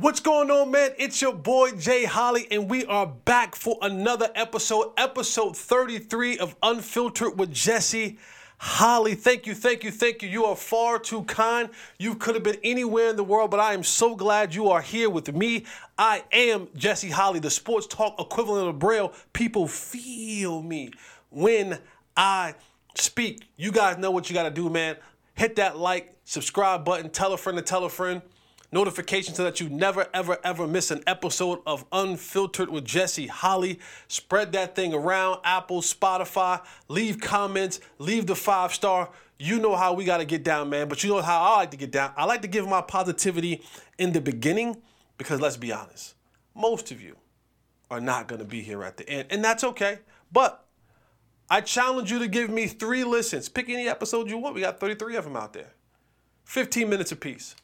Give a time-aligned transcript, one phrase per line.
[0.00, 0.90] What's going on, man?
[0.96, 6.54] It's your boy Jay Holley, and we are back for another episode, episode 33 of
[6.62, 8.16] Unfiltered with Jesse
[8.58, 9.16] Holley.
[9.16, 10.28] Thank you, thank you, thank you.
[10.28, 11.70] You are far too kind.
[11.98, 14.80] You could have been anywhere in the world, but I am so glad you are
[14.80, 15.64] here with me.
[15.98, 19.12] I am Jesse Holley, the sports talk equivalent of Braille.
[19.32, 20.92] People feel me
[21.30, 21.76] when
[22.16, 22.54] I
[22.94, 23.48] speak.
[23.56, 24.94] You guys know what you got to do, man.
[25.34, 28.22] Hit that like, subscribe button, tell a friend to tell a friend
[28.70, 33.78] notifications so that you never, ever, ever miss an episode of Unfiltered with Jesse Holley.
[34.08, 36.64] Spread that thing around Apple, Spotify.
[36.88, 39.10] Leave comments, leave the five star.
[39.38, 40.88] You know how we got to get down, man.
[40.88, 42.12] But you know how I like to get down.
[42.16, 43.62] I like to give my positivity
[43.98, 44.82] in the beginning
[45.16, 46.14] because let's be honest,
[46.54, 47.16] most of you
[47.90, 49.28] are not going to be here at the end.
[49.30, 49.98] And that's okay.
[50.32, 50.64] But
[51.48, 53.48] I challenge you to give me three listens.
[53.48, 54.54] Pick any episode you want.
[54.54, 55.72] We got 33 of them out there.
[56.44, 57.54] 15 minutes apiece.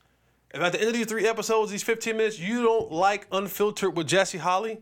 [0.55, 3.97] If at the end of these three episodes, these 15 minutes, you don't like Unfiltered
[3.97, 4.79] with Jesse Holley,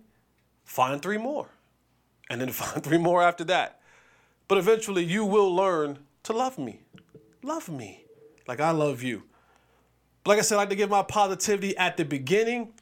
[0.65, 1.49] find three more.
[2.29, 3.81] And then find three more after that.
[4.49, 6.81] But eventually, you will learn to love me.
[7.43, 8.05] Love me
[8.47, 9.23] like I love you.
[10.23, 12.75] But like I said, I like to give my positivity at the beginning.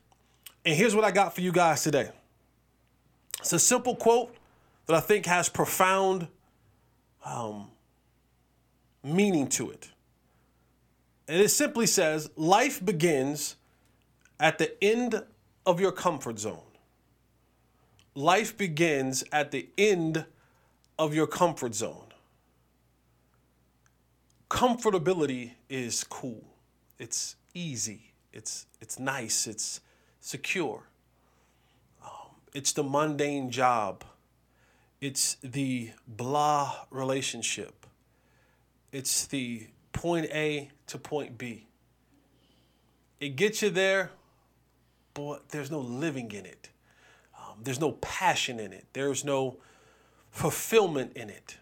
[0.65, 2.11] And here's what I got for you guys today
[3.39, 4.35] it's a simple quote
[4.87, 6.27] that I think has profound
[7.25, 7.71] um,
[9.05, 9.91] meaning to it.
[11.31, 13.55] And it simply says life begins
[14.41, 15.23] at the end
[15.65, 16.59] of your comfort zone.
[18.17, 20.27] Life begins at the end
[20.99, 22.09] of your comfort zone.
[24.51, 26.43] Comfortability is cool.
[26.99, 28.13] It's easy.
[28.33, 29.47] It's it's nice.
[29.47, 29.81] It's
[30.19, 30.83] secure.
[32.03, 34.03] Um, it's the mundane job.
[35.01, 37.87] It's the blah relationship.
[38.91, 39.69] It's the
[40.01, 41.67] point A to point B.
[43.21, 44.13] It gets you there,
[45.13, 46.71] but there's no living in it.
[47.39, 48.87] Um, there's no passion in it.
[48.95, 49.59] There's no
[50.31, 51.59] fulfillment in it.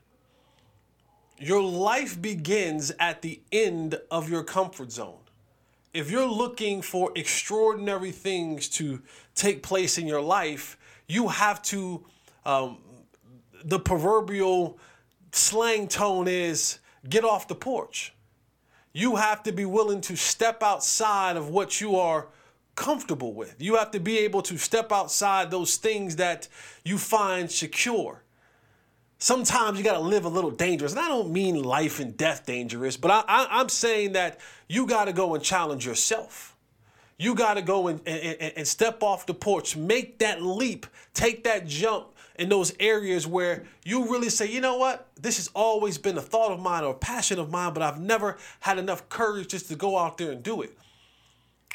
[1.36, 5.24] Your life begins at the end of your comfort zone.
[5.92, 9.02] If you're looking for extraordinary things to
[9.34, 10.78] take place in your life,
[11.08, 12.06] you have to,
[12.46, 12.78] um,
[13.64, 14.78] the proverbial
[15.32, 16.78] slang tone is
[17.08, 18.14] get off the porch
[18.98, 22.26] you have to be willing to step outside of what you are
[22.74, 23.54] comfortable with.
[23.62, 26.48] You have to be able to step outside those things that
[26.84, 28.24] you find secure.
[29.18, 30.92] Sometimes you got to live a little dangerous.
[30.92, 35.04] And I don't mean life and death dangerous, but I, am saying that you got
[35.04, 36.56] to go and challenge yourself.
[37.18, 41.44] You got to go and, and, and step off the porch, make that leap, take
[41.44, 42.08] that jump,
[42.38, 46.22] in those areas where you really say, you know what, this has always been a
[46.22, 49.68] thought of mine or a passion of mine, but I've never had enough courage just
[49.68, 50.76] to go out there and do it.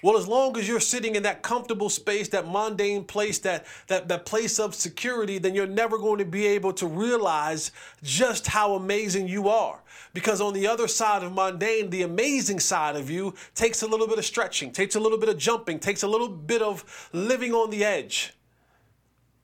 [0.03, 4.09] Well, as long as you're sitting in that comfortable space, that mundane place, that, that,
[4.09, 8.73] that place of security, then you're never going to be able to realize just how
[8.73, 9.81] amazing you are.
[10.13, 14.07] Because on the other side of mundane, the amazing side of you takes a little
[14.07, 17.53] bit of stretching, takes a little bit of jumping, takes a little bit of living
[17.53, 18.33] on the edge.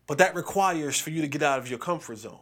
[0.09, 2.39] But that requires for you to get out of your comfort zone.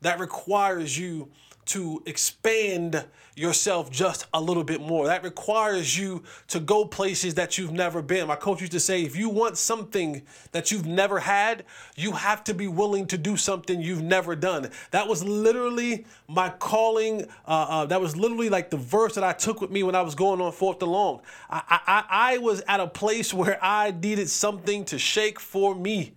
[0.00, 1.30] That requires you
[1.66, 5.06] to expand yourself just a little bit more.
[5.06, 8.26] That requires you to go places that you've never been.
[8.26, 11.64] My coach used to say if you want something that you've never had,
[11.94, 14.68] you have to be willing to do something you've never done.
[14.90, 17.28] That was literally my calling.
[17.46, 20.02] Uh, uh, that was literally like the verse that I took with me when I
[20.02, 21.22] was going on fourth and long.
[21.48, 26.14] I, I, I was at a place where I needed something to shake for me.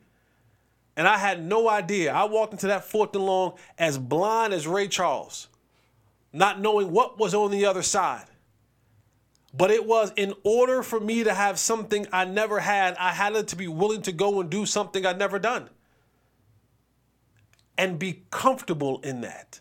[0.97, 2.11] And I had no idea.
[2.11, 5.47] I walked into that fourth and long as blind as Ray Charles,
[6.33, 8.25] not knowing what was on the other side.
[9.53, 13.47] But it was in order for me to have something I never had, I had
[13.47, 15.69] to be willing to go and do something I'd never done.
[17.77, 19.59] And be comfortable in that.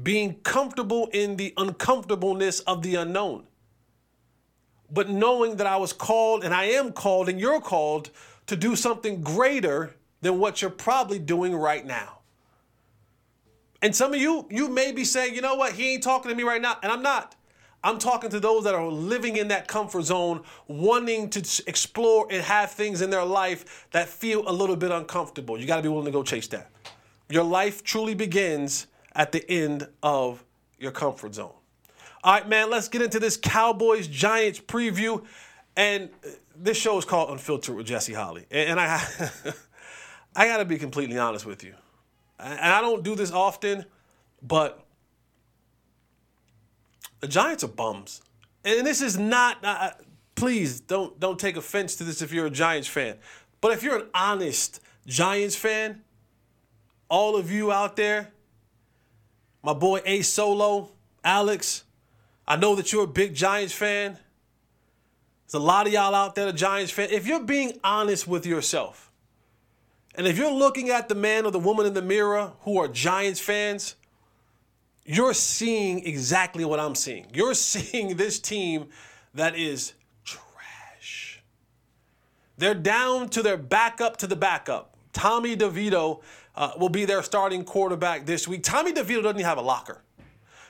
[0.00, 3.44] Being comfortable in the uncomfortableness of the unknown.
[4.90, 8.10] But knowing that I was called and I am called and you're called
[8.46, 12.18] to do something greater than what you're probably doing right now.
[13.82, 16.36] And some of you, you may be saying, you know what, he ain't talking to
[16.36, 16.78] me right now.
[16.82, 17.36] And I'm not.
[17.84, 22.42] I'm talking to those that are living in that comfort zone, wanting to explore and
[22.42, 25.60] have things in their life that feel a little bit uncomfortable.
[25.60, 26.70] You got to be willing to go chase that.
[27.28, 30.44] Your life truly begins at the end of
[30.78, 31.52] your comfort zone.
[32.24, 35.24] All right, man, let's get into this Cowboys Giants preview.
[35.76, 39.02] And uh, this show is called Unfiltered with Jesse Holley, and I,
[40.36, 41.74] I got to be completely honest with you,
[42.38, 43.84] and I don't do this often,
[44.42, 44.84] but
[47.20, 48.22] the Giants are bums,
[48.64, 49.58] and this is not.
[49.62, 49.90] Uh,
[50.34, 53.16] please don't don't take offense to this if you're a Giants fan.
[53.60, 56.02] But if you're an honest Giants fan,
[57.08, 58.32] all of you out there,
[59.62, 60.90] my boy A Solo,
[61.24, 61.84] Alex,
[62.46, 64.18] I know that you're a big Giants fan.
[65.46, 67.08] There's a lot of y'all out there, the Giants fan.
[67.10, 69.12] If you're being honest with yourself,
[70.16, 72.88] and if you're looking at the man or the woman in the mirror who are
[72.88, 73.94] Giants fans,
[75.04, 77.26] you're seeing exactly what I'm seeing.
[77.32, 78.88] You're seeing this team
[79.34, 79.92] that is
[80.24, 81.42] trash.
[82.58, 84.96] They're down to their backup to the backup.
[85.12, 86.22] Tommy DeVito
[86.56, 88.64] uh, will be their starting quarterback this week.
[88.64, 90.02] Tommy DeVito doesn't even have a locker.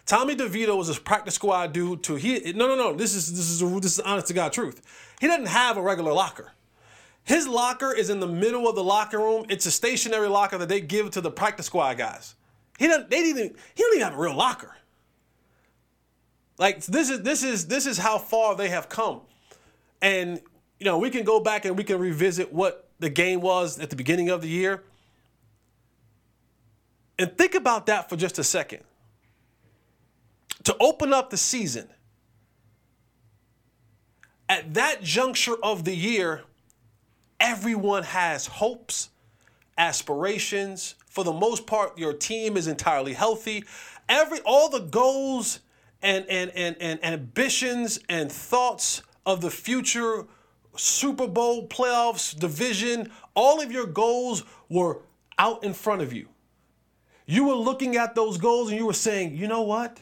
[0.07, 2.05] Tommy DeVito was a practice squad dude.
[2.05, 2.95] To he no no no.
[2.95, 4.81] This is this is this is honest to God truth.
[5.21, 6.53] He doesn't have a regular locker.
[7.25, 9.47] His locker is in the middle of the locker room.
[9.49, 12.37] It's a stationary locker that they give to the practice squad guys.
[12.79, 13.11] He doesn't.
[13.11, 13.39] They didn't.
[13.39, 14.77] Even, he don't even have a real locker.
[16.57, 19.23] Like this is this is this is how far they have come,
[20.01, 20.41] and
[20.79, 23.91] you know we can go back and we can revisit what the game was at
[23.91, 24.83] the beginning of the year,
[27.19, 28.85] and think about that for just a second.
[30.67, 31.87] To open up the season,
[34.49, 36.43] at that juncture of the year,
[37.39, 39.11] everyone has hopes,
[39.79, 40.97] aspirations.
[41.07, 43.63] For the most part, your team is entirely healthy.
[44.09, 45.61] Every all the goals
[46.03, 50.27] and and and, and, ambitions and thoughts of the future
[50.75, 54.99] Super Bowl playoffs, division, all of your goals were
[55.39, 56.27] out in front of you.
[57.25, 60.01] You were looking at those goals and you were saying, you know what?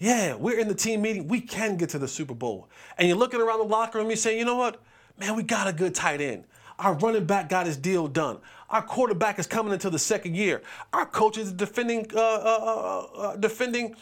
[0.00, 1.28] Yeah, we're in the team meeting.
[1.28, 2.70] We can get to the Super Bowl.
[2.96, 4.80] And you're looking around the locker room you're saying, you know what?
[5.18, 6.44] Man, we got a good tight end.
[6.78, 8.38] Our running back got his deal done.
[8.70, 10.62] Our quarterback is coming into the second year.
[10.94, 13.94] Our coach is defending, uh, uh, uh, uh, defending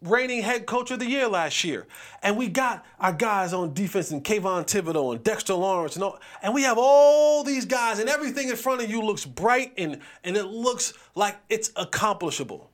[0.00, 1.88] reigning head coach of the year last year.
[2.22, 6.20] And we got our guys on defense and Kayvon Thibodeaux and Dexter Lawrence and all,
[6.40, 9.98] and we have all these guys and everything in front of you looks bright and,
[10.22, 12.70] and it looks like it's accomplishable.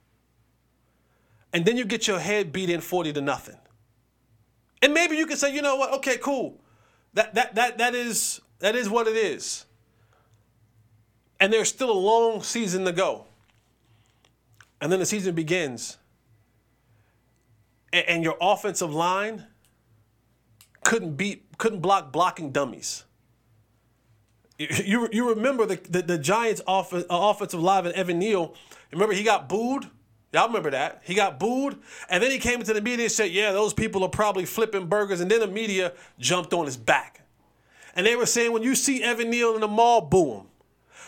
[1.53, 3.57] And then you get your head beat in 40 to nothing.
[4.81, 6.61] And maybe you can say, you know what, okay, cool.
[7.15, 9.67] That that that that is that is what it is.
[11.39, 13.27] And there's still a long season to go.
[14.81, 15.99] And then the season begins
[17.93, 19.47] and, and your offensive line
[20.85, 23.05] couldn't beat, couldn't block blocking dummies.
[24.59, 28.55] You, you remember the, the, the Giants off, uh, offensive line and Evan Neal.
[28.93, 29.89] Remember he got booed?
[30.33, 31.03] Y'all remember that?
[31.05, 34.03] He got booed, and then he came into the media and said, "Yeah, those people
[34.03, 37.21] are probably flipping burgers." And then the media jumped on his back,
[37.95, 40.47] and they were saying, "When you see Evan Neal in the mall, boo him.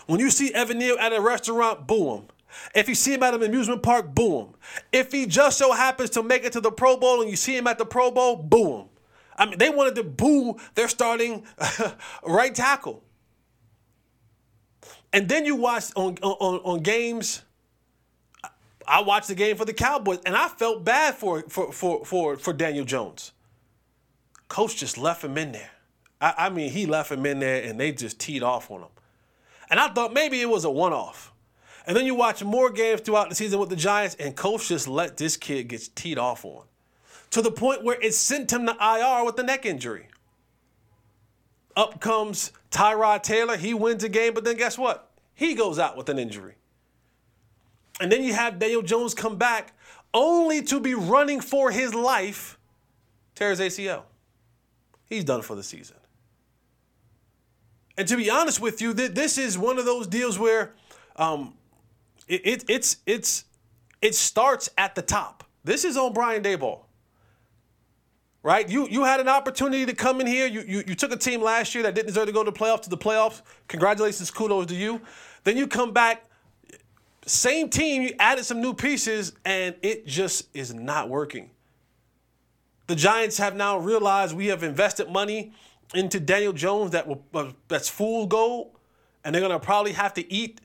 [0.07, 2.29] When you see Evan Neal at a restaurant, boo him.
[2.75, 4.55] If you see him at an amusement park, boo him.
[4.93, 7.57] If he just so happens to make it to the Pro Bowl and you see
[7.57, 8.87] him at the Pro Bowl, boo him.
[9.37, 11.45] I mean, they wanted to boo their starting
[12.27, 13.03] right tackle.
[15.13, 17.43] And then you watch on, on, on games.
[18.87, 22.37] I watched the game for the Cowboys, and I felt bad for for for for,
[22.37, 23.33] for Daniel Jones.
[24.49, 25.71] Coach just left him in there.
[26.21, 28.89] I, I mean, he left him in there, and they just teed off on him.
[29.71, 31.33] And I thought maybe it was a one-off.
[31.87, 34.87] And then you watch more games throughout the season with the Giants, and coach just
[34.87, 36.65] let this kid get teed off on
[37.31, 40.07] to the point where it sent him to IR with the neck injury.
[41.77, 43.57] Up comes Tyrod Taylor.
[43.57, 45.11] He wins a game, but then guess what?
[45.35, 46.55] He goes out with an injury.
[48.01, 49.73] And then you have Daniel Jones come back
[50.13, 52.59] only to be running for his life,
[53.35, 54.03] tears ACL.
[55.07, 55.97] He's done for the season.
[57.97, 60.75] And to be honest with you, this is one of those deals where
[61.17, 61.55] um,
[62.27, 63.45] it, it, it's it's
[64.03, 65.45] it starts at the top.
[65.63, 66.81] This is on Brian Daboll.
[68.43, 68.69] Right?
[68.69, 70.47] You you had an opportunity to come in here.
[70.47, 72.57] You, you you took a team last year that didn't deserve to go to the
[72.57, 73.43] playoffs to the playoffs.
[73.69, 75.01] Congratulations, kudos to you.
[75.45, 76.25] Then you come back,
[77.27, 81.51] same team, you added some new pieces, and it just is not working.
[82.87, 85.53] The Giants have now realized we have invested money
[85.95, 88.73] into Daniel Jones that will, uh, that's fool gold,
[89.25, 90.61] and they're gonna probably have to eat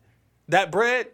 [0.50, 1.08] that bread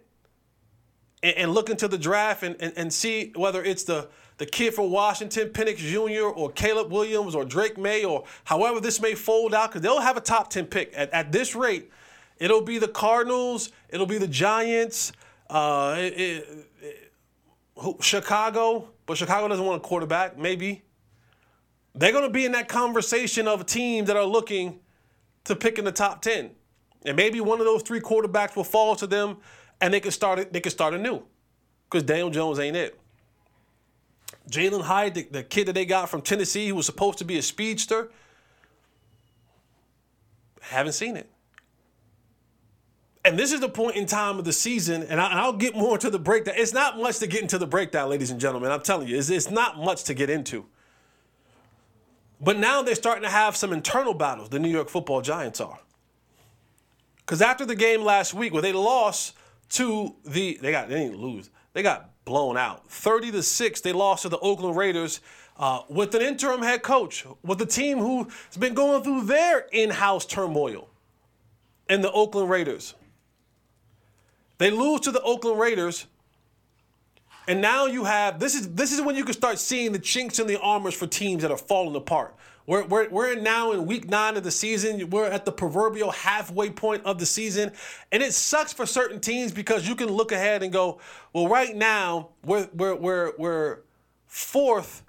[1.22, 4.74] and, and look into the draft and, and, and see whether it's the the kid
[4.74, 9.54] from Washington, Penix Jr., or Caleb Williams, or Drake Maye, or however this may fold
[9.54, 10.92] out, because they'll have a top 10 pick.
[10.96, 11.90] At, at this rate,
[12.38, 15.14] it'll be the Cardinals, it'll be the Giants,
[15.50, 17.12] uh, it, it, it,
[18.02, 20.84] Chicago, but Chicago doesn't want a quarterback, maybe.
[21.94, 24.80] They're going to be in that conversation of teams that are looking
[25.46, 26.52] to pick in the top 10.
[27.06, 29.38] And maybe one of those three quarterbacks will fall to them
[29.80, 31.22] and they can start they could start anew.
[31.90, 33.00] Because Daniel Jones ain't it.
[34.50, 37.38] Jalin Hyatt, the, the kid that they got from Tennessee, who was supposed to be
[37.38, 38.12] a speedster,
[40.62, 41.30] haven't seen it.
[43.26, 45.96] And this is the point in time of the season, and, I, will get more
[45.96, 46.54] into the breakdown.
[46.58, 48.72] It's not much to get into the breakdown, ladies and gentlemen.
[48.72, 50.68] I'm telling you, it's, it's not much to get into.
[52.40, 55.80] But now they're starting to have some internal battles, the New York football giants are.
[57.18, 59.36] Because after the game last week, where they lost
[59.70, 62.88] to the, they got, they didn't lose, they got blown out.
[62.92, 65.22] 30 to 6, they lost to the Oakland Raiders
[65.58, 68.28] uh, with an interim head coach, with a team who's
[68.60, 70.90] been going through their in house turmoil
[71.90, 72.94] in the Oakland Raiders.
[74.58, 76.08] They lose to the Oakland Raiders.
[77.48, 80.40] And now you have this is this is when you can start seeing the chinks
[80.40, 82.36] in the armors for teams that are falling apart.
[82.68, 85.12] We're, we're, we're now in week nine of the season.
[85.12, 87.72] We're at the proverbial halfway point of the season.
[88.12, 91.00] And it sucks for certain teams because you can look ahead and go,
[91.32, 93.80] well, right now, we're, we're, we're, we're
[94.26, 95.04] fourth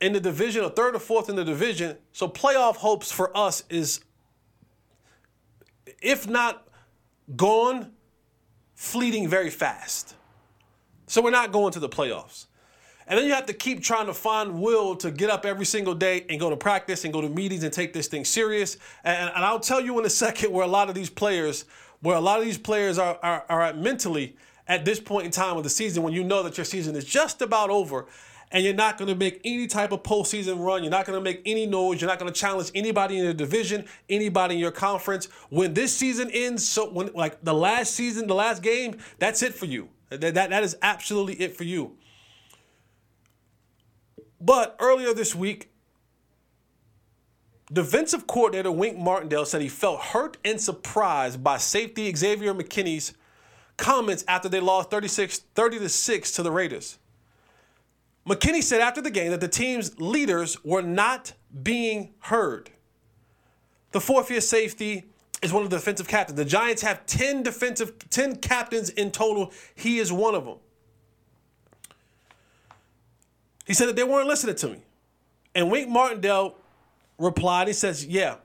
[0.00, 1.96] in the division, or third or fourth in the division.
[2.12, 4.00] So playoff hopes for us is,
[6.02, 6.68] if not
[7.34, 7.92] gone,
[8.78, 10.14] fleeting very fast.
[11.08, 12.46] So we're not going to the playoffs.
[13.08, 15.96] And then you have to keep trying to find will to get up every single
[15.96, 18.76] day and go to practice and go to meetings and take this thing serious.
[19.02, 21.64] And, and I'll tell you in a second where a lot of these players,
[22.02, 24.36] where a lot of these players are, are, are at mentally
[24.68, 27.04] at this point in time of the season when you know that your season is
[27.04, 28.06] just about over
[28.50, 30.82] and you're not going to make any type of postseason run.
[30.82, 32.00] You're not going to make any noise.
[32.00, 35.26] You're not going to challenge anybody in your division, anybody in your conference.
[35.50, 39.54] When this season ends, so when like the last season, the last game, that's it
[39.54, 39.90] for you.
[40.10, 41.96] That, that, that is absolutely it for you.
[44.40, 45.70] But earlier this week,
[47.72, 53.14] defensive coordinator Wink Martindale said he felt hurt and surprised by safety Xavier McKinney's
[53.76, 56.98] comments after they lost 36 30 to 6 to the Raiders.
[58.28, 61.32] McKinney said after the game that the team's leaders were not
[61.62, 62.70] being heard.
[63.92, 65.04] The fourth year safety
[65.42, 66.36] is one of the defensive captains.
[66.36, 69.52] The Giants have 10 defensive 10 captains in total.
[69.74, 70.58] He is one of them.
[73.66, 74.82] He said that they weren't listening to me.
[75.54, 76.56] And Wink Martindale
[77.18, 78.36] replied, he says, Yeah,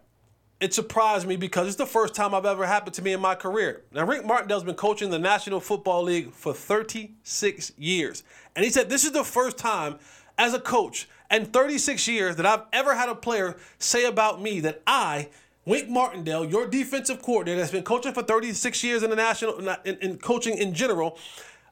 [0.63, 3.35] it surprised me because it's the first time I've ever happened to me in my
[3.35, 3.81] career.
[3.91, 8.23] Now, Rick Martindale's been coaching the National Football League for 36 years.
[8.55, 9.99] And he said, This is the first time
[10.37, 14.61] as a coach in 36 years that I've ever had a player say about me
[14.61, 15.27] that I,
[15.65, 19.97] Wink Martindale, your defensive coordinator that's been coaching for 36 years in the national, in,
[19.97, 21.17] in coaching in general,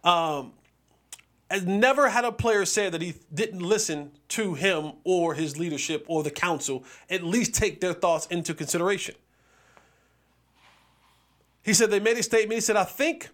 [0.03, 0.51] um,
[1.51, 6.05] has never had a player say that he didn't listen to him or his leadership
[6.07, 9.15] or the council, at least take their thoughts into consideration.
[11.63, 12.53] He said they made a statement.
[12.53, 13.29] He said, I think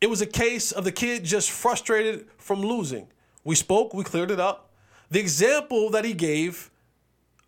[0.00, 3.08] it was a case of the kid just frustrated from losing.
[3.44, 4.70] We spoke, we cleared it up.
[5.10, 6.70] The example that he gave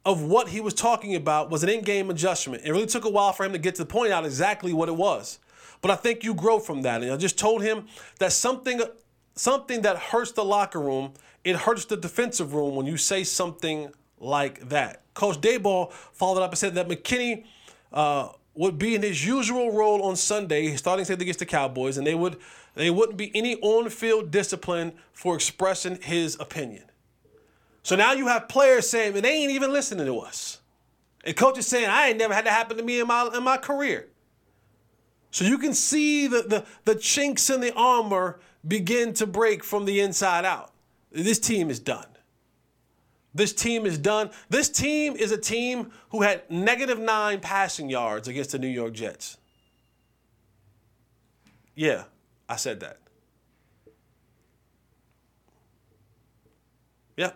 [0.05, 2.63] of what he was talking about was an in game adjustment.
[2.65, 4.89] It really took a while for him to get to the point out exactly what
[4.89, 5.39] it was.
[5.81, 7.03] But I think you grow from that.
[7.03, 7.87] And I just told him
[8.19, 8.81] that something
[9.35, 13.93] something that hurts the locker room, it hurts the defensive room when you say something
[14.19, 15.03] like that.
[15.15, 17.45] Coach Daboll followed up and said that McKinney
[17.93, 22.07] uh, would be in his usual role on Sunday, starting safety against the Cowboys, and
[22.07, 22.39] they would
[22.75, 26.85] they wouldn't be any on-field discipline for expressing his opinion.
[27.85, 30.61] So now you have players saying, "Man, they ain't even listening to us,"
[31.25, 33.59] and coaches saying, "I ain't never had that happen to me in my in my
[33.59, 34.09] career."
[35.31, 39.85] So you can see the the, the chinks in the armor begin to break from
[39.85, 40.73] the inside out.
[41.11, 42.07] This team is done.
[43.35, 44.31] This team is done.
[44.49, 48.93] This team is a team who had negative nine passing yards against the New York
[48.93, 49.39] Jets.
[51.75, 52.05] Yeah,
[52.49, 52.99] I said that.
[57.17, 57.33] Yeah.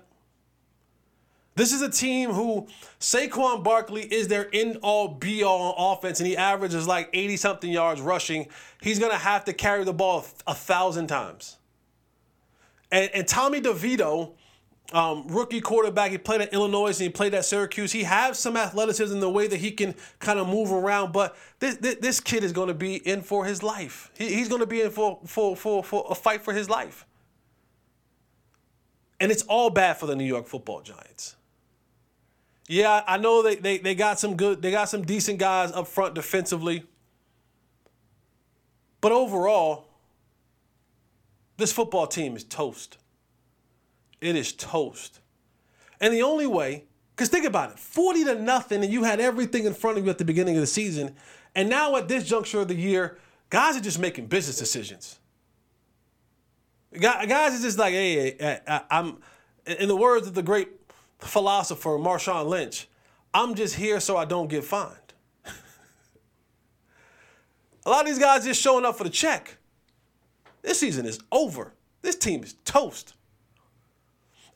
[1.58, 2.68] This is a team who
[3.00, 7.36] Saquon Barkley is their end all be all on offense, and he averages like 80
[7.36, 8.46] something yards rushing.
[8.80, 11.56] He's going to have to carry the ball a thousand times.
[12.92, 14.34] And, and Tommy DeVito,
[14.92, 17.90] um, rookie quarterback, he played at Illinois and he played at Syracuse.
[17.90, 21.36] He has some athleticism in the way that he can kind of move around, but
[21.58, 24.12] this, this, this kid is going to be in for his life.
[24.16, 27.04] He, he's going to be in for, for, for, for a fight for his life.
[29.18, 31.34] And it's all bad for the New York football giants.
[32.68, 35.88] Yeah, I know they, they, they got some good, they got some decent guys up
[35.88, 36.84] front defensively.
[39.00, 39.86] But overall,
[41.56, 42.98] this football team is toast.
[44.20, 45.20] It is toast.
[45.98, 46.84] And the only way,
[47.16, 50.10] because think about it 40 to nothing, and you had everything in front of you
[50.10, 51.16] at the beginning of the season.
[51.54, 53.16] And now at this juncture of the year,
[53.48, 55.18] guys are just making business decisions.
[57.00, 58.60] Guys are just like, hey,
[58.90, 59.18] I'm,
[59.66, 60.68] in the words of the great
[61.18, 62.88] philosopher Marshawn Lynch,
[63.34, 64.94] I'm just here so I don't get fined.
[67.84, 69.58] a lot of these guys just showing up for the check.
[70.62, 71.72] This season is over.
[72.02, 73.14] This team is toast.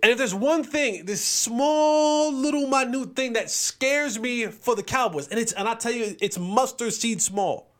[0.02, 4.82] And if there's one thing, this small little minute thing that scares me for the
[4.82, 7.70] Cowboys, and it's and I tell you, it's mustard seed small.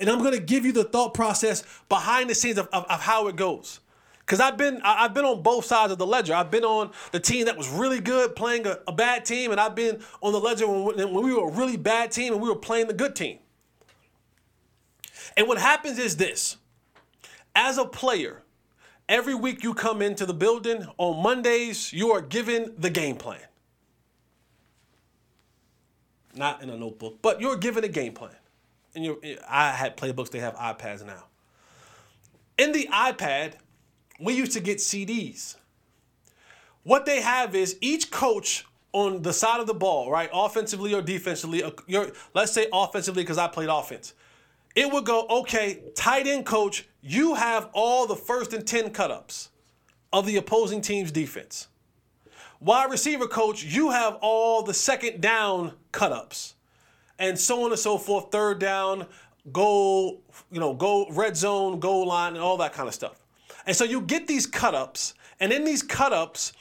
[0.00, 3.28] And I'm gonna give you the thought process behind the scenes of, of, of how
[3.28, 3.78] it goes.
[4.32, 6.34] Cause I've been I've been on both sides of the ledger.
[6.34, 9.60] I've been on the team that was really good playing a, a bad team, and
[9.60, 12.48] I've been on the ledger when, when we were a really bad team and we
[12.48, 13.40] were playing the good team.
[15.36, 16.56] And what happens is this:
[17.54, 18.42] as a player,
[19.12, 23.40] Every week you come into the building, on Mondays, you are given the game plan.
[26.34, 28.36] Not in a notebook, but you're given a game plan.
[28.94, 31.24] And you I had playbooks, they have iPads now.
[32.56, 33.54] In the iPad,
[34.22, 35.56] we used to get CDs.
[36.84, 41.00] What they have is each coach on the side of the ball, right, offensively or
[41.00, 41.70] defensively, uh,
[42.34, 44.14] let's say offensively because I played offense
[44.74, 49.50] it would go, okay, tight end coach, you have all the first and 10 cut-ups
[50.12, 51.68] of the opposing team's defense.
[52.60, 56.54] Wide receiver coach, you have all the second down cut-ups.
[57.18, 59.06] And so on and so forth, third down,
[59.52, 63.21] goal, you know, goal, red zone, goal line, and all that kind of stuff.
[63.66, 66.52] And so you get these cut-ups, and in these cut-ups,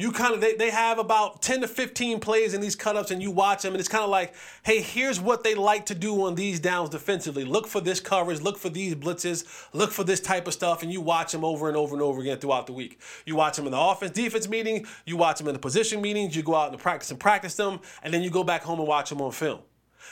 [0.00, 3.20] you kind of they, they have about 10 to 15 plays in these cutups and
[3.20, 6.24] you watch them and it's kind of like hey here's what they like to do
[6.24, 7.44] on these downs defensively.
[7.44, 10.92] Look for this coverage look for these blitzes look for this type of stuff and
[10.92, 13.00] you watch them over and over and over again throughout the week.
[13.26, 16.36] You watch them in the offense defense meeting you watch them in the position meetings
[16.36, 18.88] you go out and practice and practice them and then you go back home and
[18.88, 19.60] watch them on film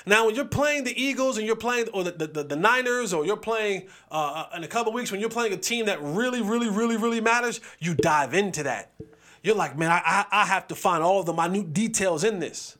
[0.06, 3.26] now, when you're playing the Eagles and you're playing, or the, the, the Niners, or
[3.26, 6.68] you're playing uh, in a couple weeks when you're playing a team that really, really,
[6.68, 8.92] really, really matters, you dive into that
[9.42, 12.76] you're like, man, I, I, I have to find all the minute details in this.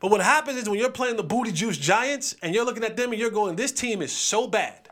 [0.00, 2.96] But what happens is when you're playing the booty juice Giants and you're looking at
[2.96, 4.88] them and you're going, this team is so bad.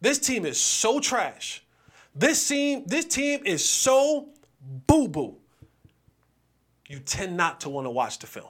[0.00, 1.62] This team is so trash.
[2.14, 4.28] This team, this team is so
[4.86, 5.36] boo-boo.
[6.88, 8.48] You tend not to want to watch the film.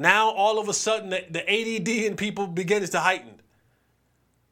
[0.00, 3.34] Now all of a sudden the, the ADD in people begins to heighten.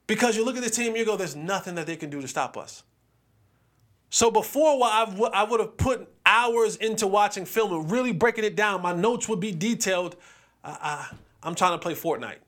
[0.07, 2.29] Because you look at this team you go, there's nothing that they can do to
[2.29, 2.83] stop us.
[4.11, 8.45] So before I, w- I would have put hours into watching film and really breaking
[8.45, 10.17] it down, my notes would be detailed.
[10.63, 11.09] I,
[11.43, 12.41] I, am trying to play Fortnite.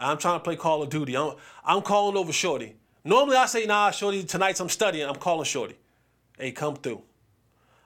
[0.00, 1.14] I'm trying to play Call of Duty.
[1.14, 2.74] I'm, I'm calling over Shorty.
[3.04, 5.06] Normally I say, nah, Shorty, tonight's I'm studying.
[5.06, 5.76] I'm calling Shorty.
[6.38, 7.02] Hey, come through.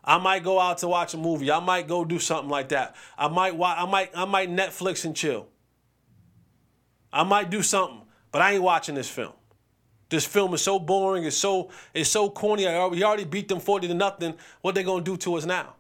[0.05, 1.51] I might go out to watch a movie.
[1.51, 2.97] I might go do something like that.
[3.17, 5.49] I might, watch, I might, I might Netflix and chill.
[7.13, 9.33] I might do something, but I ain't watching this film.
[10.09, 11.25] This film is so boring.
[11.25, 12.65] It's so it's so corny.
[12.91, 14.35] We already beat them forty to nothing.
[14.61, 15.75] What they gonna do to us now?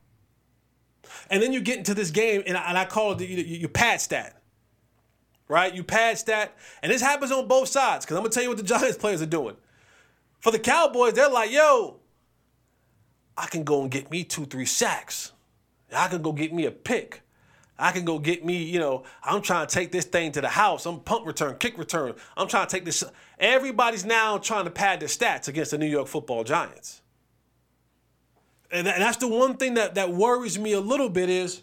[1.29, 3.43] And then you get into this game, and I, and I call it the, you,
[3.43, 4.41] you pad stat,
[5.49, 5.75] right?
[5.75, 8.07] You pad stat, and this happens on both sides.
[8.07, 9.57] Because I'm gonna tell you what the Giants players are doing.
[10.41, 12.01] For the Cowboys, they're like, yo,
[13.37, 15.33] I can go and get me two, three sacks.
[15.95, 17.23] I can go get me a pick.
[17.79, 20.49] I can go get me, you know, I'm trying to take this thing to the
[20.49, 20.87] house.
[20.87, 22.15] I'm punt return, kick return.
[22.37, 23.03] I'm trying to take this.
[23.39, 27.01] Everybody's now trying to pad their stats against the New York football giants.
[28.71, 31.63] And that's the one thing that, that worries me a little bit is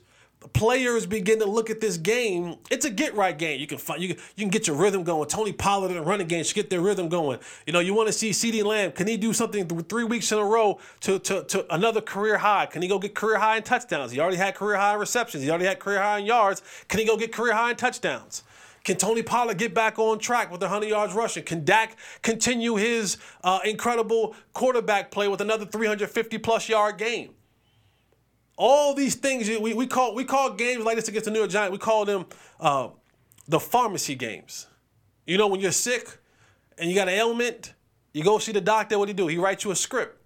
[0.53, 2.55] players begin to look at this game.
[2.71, 3.59] It's a get right game.
[3.59, 5.27] You can find you can, you can get your rhythm going.
[5.27, 7.39] Tony Pollard and the running game should get their rhythm going.
[7.65, 8.93] You know, you want to see CeeDee Lamb.
[8.93, 12.67] Can he do something three weeks in a row to, to, to another career high?
[12.67, 14.11] Can he go get career high in touchdowns?
[14.11, 15.43] He already had career high in receptions.
[15.43, 16.61] He already had career high in yards.
[16.87, 18.43] Can he go get career high in touchdowns?
[18.85, 21.43] Can Tony Pollard get back on track with 100 yards rushing?
[21.43, 27.31] Can Dak continue his uh, incredible quarterback play with another 350 plus yard game?
[28.61, 31.49] All these things we, we call we call games like this against the New York
[31.49, 31.71] Giants.
[31.71, 32.25] We call them
[32.59, 32.89] uh,
[33.47, 34.67] the pharmacy games.
[35.25, 36.17] You know, when you're sick
[36.77, 37.73] and you got an ailment,
[38.11, 38.99] you go see the doctor.
[38.99, 39.27] What do you do?
[39.27, 40.21] He writes you a script.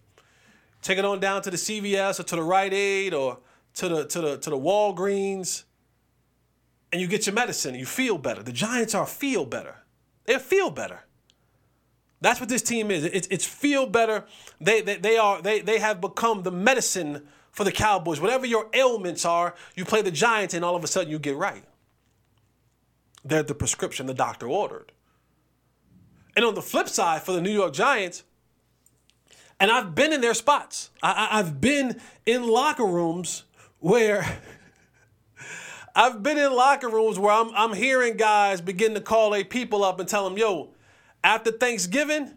[0.82, 3.38] Take it on down to the CVS or to the Rite Aid or
[3.76, 5.66] to the to the to the Walgreens,
[6.92, 7.76] and you get your medicine.
[7.76, 8.42] And you feel better.
[8.42, 9.76] The Giants are feel better.
[10.26, 11.02] They feel better.
[12.20, 13.04] That's what this team is.
[13.04, 14.26] It's, it's feel better.
[14.60, 18.20] They, they, they are they, they have become the medicine for the Cowboys.
[18.20, 21.38] Whatever your ailments are, you play the Giants and all of a sudden you get
[21.38, 21.64] right.
[23.24, 24.92] They're the prescription the doctor ordered.
[26.36, 28.24] And on the flip side, for the New York Giants,
[29.60, 33.46] and I've been in their spots, I, have been in locker rooms
[33.80, 34.42] where.
[35.96, 39.84] I've been in locker rooms where I'm, I'm hearing guys begin to call a people
[39.84, 40.74] up and tell them, yo,
[41.24, 42.34] After Thanksgiving,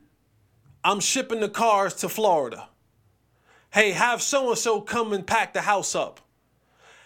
[0.84, 2.68] I'm shipping the cars to Florida.
[3.76, 6.22] Hey, have so and so come and pack the house up.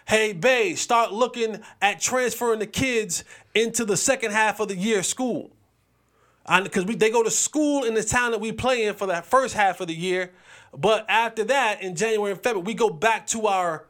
[0.07, 5.03] Hey, Bay, start looking at transferring the kids into the second half of the year
[5.03, 5.51] school.
[6.63, 9.53] Because they go to school in the town that we play in for that first
[9.53, 10.31] half of the year.
[10.73, 13.85] But after that, in January and February, we go back to our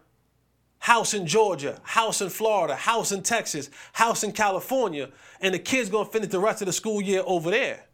[0.79, 5.91] house in Georgia, house in Florida, house in Texas, house in California, and the kids
[5.91, 7.85] gonna finish the rest of the school year over there.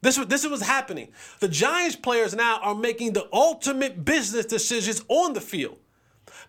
[0.00, 1.08] This, this is what's happening.
[1.40, 5.78] The Giants players now are making the ultimate business decisions on the field.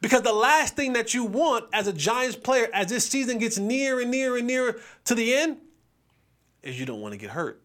[0.01, 3.57] Because the last thing that you want as a Giants player, as this season gets
[3.57, 5.57] near and near and nearer to the end,
[6.63, 7.61] is you don't want to get hurt.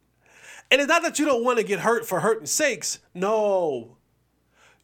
[0.71, 2.99] And it's not that you don't want to get hurt for hurting sakes.
[3.13, 3.94] No.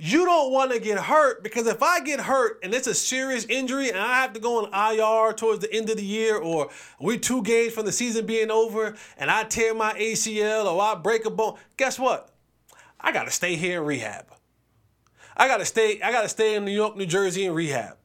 [0.03, 3.45] You don't want to get hurt because if I get hurt and it's a serious
[3.45, 6.71] injury and I have to go on IR towards the end of the year or
[6.99, 10.95] we're two games from the season being over and I tear my ACL or I
[10.95, 12.31] break a bone, guess what?
[12.99, 14.25] I got to stay here in rehab.
[15.37, 17.99] I got to stay I got to stay in New York, New Jersey in rehab.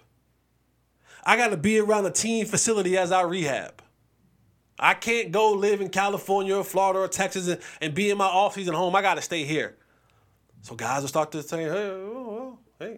[1.25, 3.81] I got to be around the team facility as I rehab.
[4.77, 8.25] I can't go live in California or Florida or Texas and, and be in my
[8.25, 8.97] off-season home.
[8.97, 9.77] I got to stay here.
[10.65, 12.97] So guys will start to say, hey, oh, hey,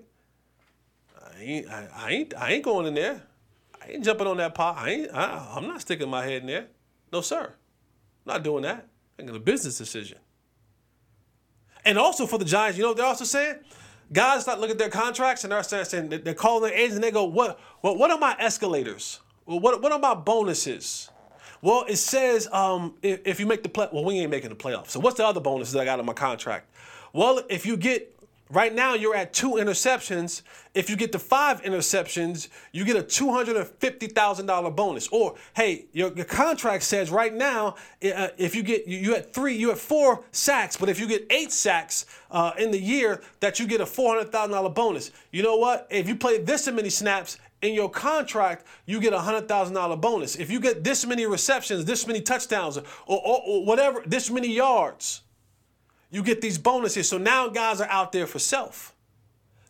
[1.21, 3.21] I ain't, I, I, ain't, I ain't going in there.
[3.82, 4.77] I ain't jumping on that pot.
[4.77, 6.67] I ain't, I, I'm not sticking my head in there.
[7.12, 7.43] No, sir.
[7.43, 8.88] I'm not doing that.
[9.19, 10.17] It's a business decision.
[11.84, 13.58] And also for the Giants, you know what they're also saying?
[14.13, 17.12] Guys start looking at their contracts and they're saying, they're calling their agents and they
[17.12, 19.19] go, what, what, what are my escalators?
[19.43, 21.10] What, what are my bonuses?
[21.62, 24.56] Well, it says um, if, if, you make the play, well, we ain't making the
[24.56, 24.91] playoffs.
[24.91, 26.69] So what's the other bonuses I got in my contract?
[27.17, 28.13] Well, if you get
[28.51, 30.43] right now you're at two interceptions.
[30.75, 34.69] If you get to five interceptions, you get a two hundred and fifty thousand dollar
[34.69, 35.08] bonus.
[35.08, 37.69] Or hey, your, your contract says right now
[38.03, 41.08] uh, if you get you, you had three, you had four sacks, but if you
[41.08, 44.69] get eight sacks uh, in the year, that you get a four hundred thousand dollar
[44.69, 45.10] bonus.
[45.32, 45.88] You know what?
[45.89, 49.97] If you play this many snaps, in your contract, you get a hundred thousand dollar
[49.97, 50.36] bonus.
[50.36, 54.53] If you get this many receptions, this many touchdowns, or, or, or, whatever, this many
[54.53, 55.23] yards,
[56.10, 57.10] you get these bonuses.
[57.10, 58.96] So now guys are out there for self.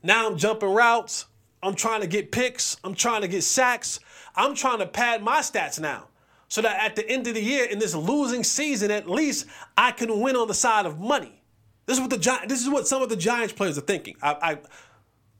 [0.04, 1.26] Now I'm jumping routes.
[1.64, 2.78] I'm trying to get picks.
[2.84, 4.00] I'm trying to get sacks.
[4.36, 6.08] I'm trying to pad my stats now.
[6.50, 9.92] So that at the end of the year, in this losing season, at least I
[9.92, 11.42] can win on the side of money.
[11.86, 14.16] This is what the this is what some of the Giants players are thinking.
[14.22, 14.60] I,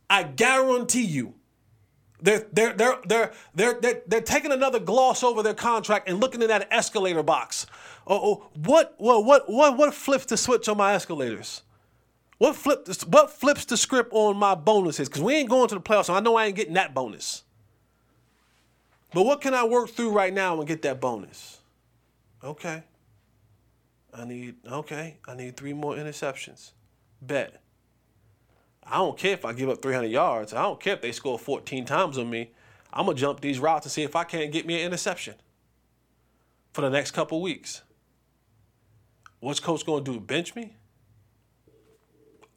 [0.10, 1.36] I, I guarantee you,
[2.22, 6.42] they're, they're, they're, they're, they're, they're, they're taking another gloss over their contract and looking
[6.42, 7.68] in that escalator box.
[8.08, 11.62] Oh, oh what, what, what, what, what flips the switch on my escalators?
[12.38, 15.10] What, flip, what flips the script on my bonuses?
[15.10, 17.44] Because we ain't going to the playoffs, so I know I ain't getting that bonus.
[19.14, 21.60] But what can I work through right now and get that bonus?
[22.44, 22.84] Okay.
[24.14, 26.72] I need, okay, I need three more interceptions.
[27.22, 27.62] Bet.
[28.84, 30.54] I don't care if I give up 300 yards.
[30.54, 32.52] I don't care if they score 14 times on me.
[32.94, 35.36] I'm to jump these routes and see if I can't get me an interception
[36.72, 37.82] for the next couple weeks.
[39.40, 40.20] What's coach going to do?
[40.20, 40.76] Bench me?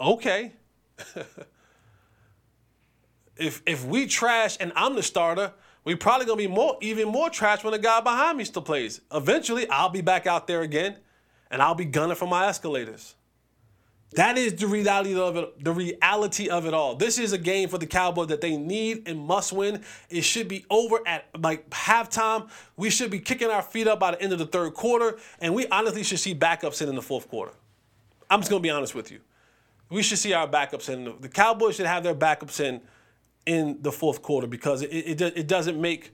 [0.01, 0.53] Okay.
[3.37, 5.53] if if we trash and I'm the starter,
[5.85, 9.01] we probably gonna be more even more trash when the guy behind me still plays.
[9.13, 10.97] Eventually, I'll be back out there again,
[11.51, 13.15] and I'll be gunning for my escalators.
[14.15, 15.65] That is the reality of it.
[15.65, 16.97] The reality of it all.
[16.97, 19.83] This is a game for the Cowboys that they need and must win.
[20.09, 22.51] It should be over at like halftime.
[22.77, 25.55] We should be kicking our feet up by the end of the third quarter, and
[25.55, 27.53] we honestly should see backups in in the fourth quarter.
[28.29, 29.21] I'm just gonna be honest with you.
[29.91, 31.15] We should see our backups in.
[31.21, 32.81] The Cowboys should have their backups in
[33.47, 36.13] in the fourth quarter because it, it, it doesn't make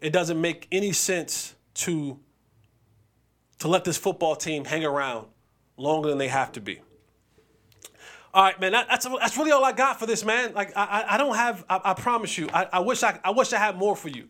[0.00, 2.18] it doesn't make any sense to
[3.60, 5.26] to let this football team hang around
[5.78, 6.80] longer than they have to be.
[8.34, 8.72] All right, man.
[8.72, 10.54] That, that's that's really all I got for this, man.
[10.54, 11.64] Like I I don't have.
[11.70, 12.48] I, I promise you.
[12.52, 14.28] I, I wish I I wish I had more for you.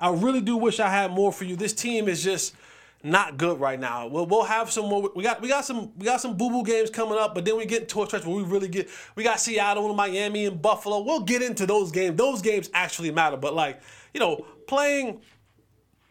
[0.00, 1.54] I really do wish I had more for you.
[1.54, 2.56] This team is just
[3.04, 4.08] not good right now.
[4.08, 5.08] We'll, we'll have some more.
[5.14, 7.56] We got we got some we got some boo boo games coming up, but then
[7.56, 8.88] we get into a stretch where we really get.
[9.14, 11.02] We got Seattle and Miami and Buffalo.
[11.02, 12.16] We'll get into those games.
[12.16, 13.36] Those games actually matter.
[13.36, 13.80] But like
[14.12, 15.20] you know, playing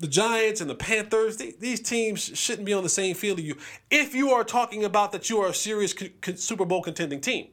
[0.04, 3.46] the Giants and the Panthers, they, these teams shouldn't be on the same field as
[3.46, 3.56] you
[3.90, 5.96] if you are talking about that you are a serious
[6.36, 7.48] Super Bowl contending team.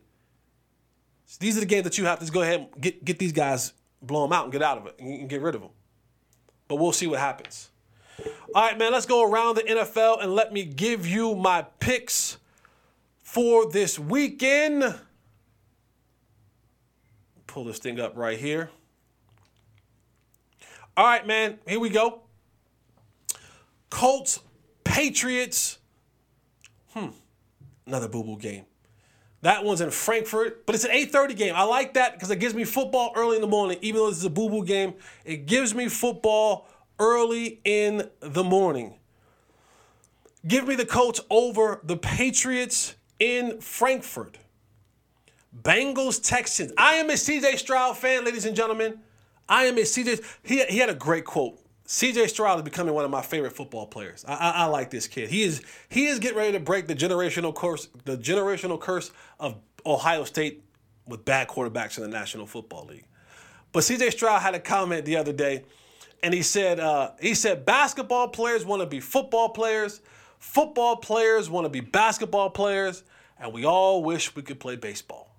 [1.38, 3.72] These are the games that you have to go ahead and get, get these guys,
[4.02, 5.70] blow them out and get out of it and get rid of them.
[6.66, 7.70] But we'll see what happens.
[8.52, 12.36] All right, man, let's go around the NFL and let me give you my picks
[13.22, 14.98] for this weekend.
[17.46, 18.70] Pull this thing up right here.
[20.96, 22.22] All right, man, here we go.
[23.90, 24.40] Colts,
[24.84, 25.78] Patriots.
[26.94, 27.08] Hmm.
[27.86, 28.64] Another boo boo game.
[29.42, 31.54] That one's in Frankfurt, but it's an 8:30 game.
[31.56, 33.78] I like that because it gives me football early in the morning.
[33.80, 38.44] Even though this is a boo boo game, it gives me football early in the
[38.44, 38.94] morning.
[40.46, 44.38] Give me the Colts over the Patriots in Frankfurt.
[45.62, 46.72] Bengals Texans.
[46.78, 49.00] I am a CJ Stroud fan, ladies and gentlemen.
[49.48, 50.22] I am a CJ.
[50.42, 51.58] He, he had a great quote.
[51.90, 54.24] CJ Stroud is becoming one of my favorite football players.
[54.28, 55.28] I, I, I, like this kid.
[55.28, 59.56] He is he is getting ready to break the generational curse the generational curse of
[59.84, 60.62] Ohio State
[61.08, 63.06] with bad quarterbacks in the National Football League.
[63.72, 65.64] But CJ Stroud had a comment the other day,
[66.22, 70.00] and he said uh, he said basketball players want to be football players,
[70.38, 73.02] football players want to be basketball players,
[73.36, 75.34] and we all wish we could play baseball.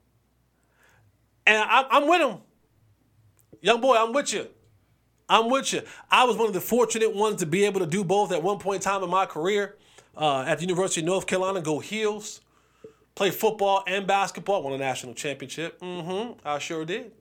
[1.48, 2.40] And I, I'm with him,
[3.62, 3.96] young boy.
[3.96, 4.50] I'm with you.
[5.32, 5.82] I'm with you.
[6.12, 8.60] I was one of the fortunate ones to be able to do both at one
[8.60, 9.78] point in time in my career
[10.18, 11.62] uh, at the University of North Carolina.
[11.62, 12.42] Go Heels,
[13.16, 15.80] play football and basketball, won a national championship.
[15.80, 16.46] Mm-hmm.
[16.46, 17.14] I sure did.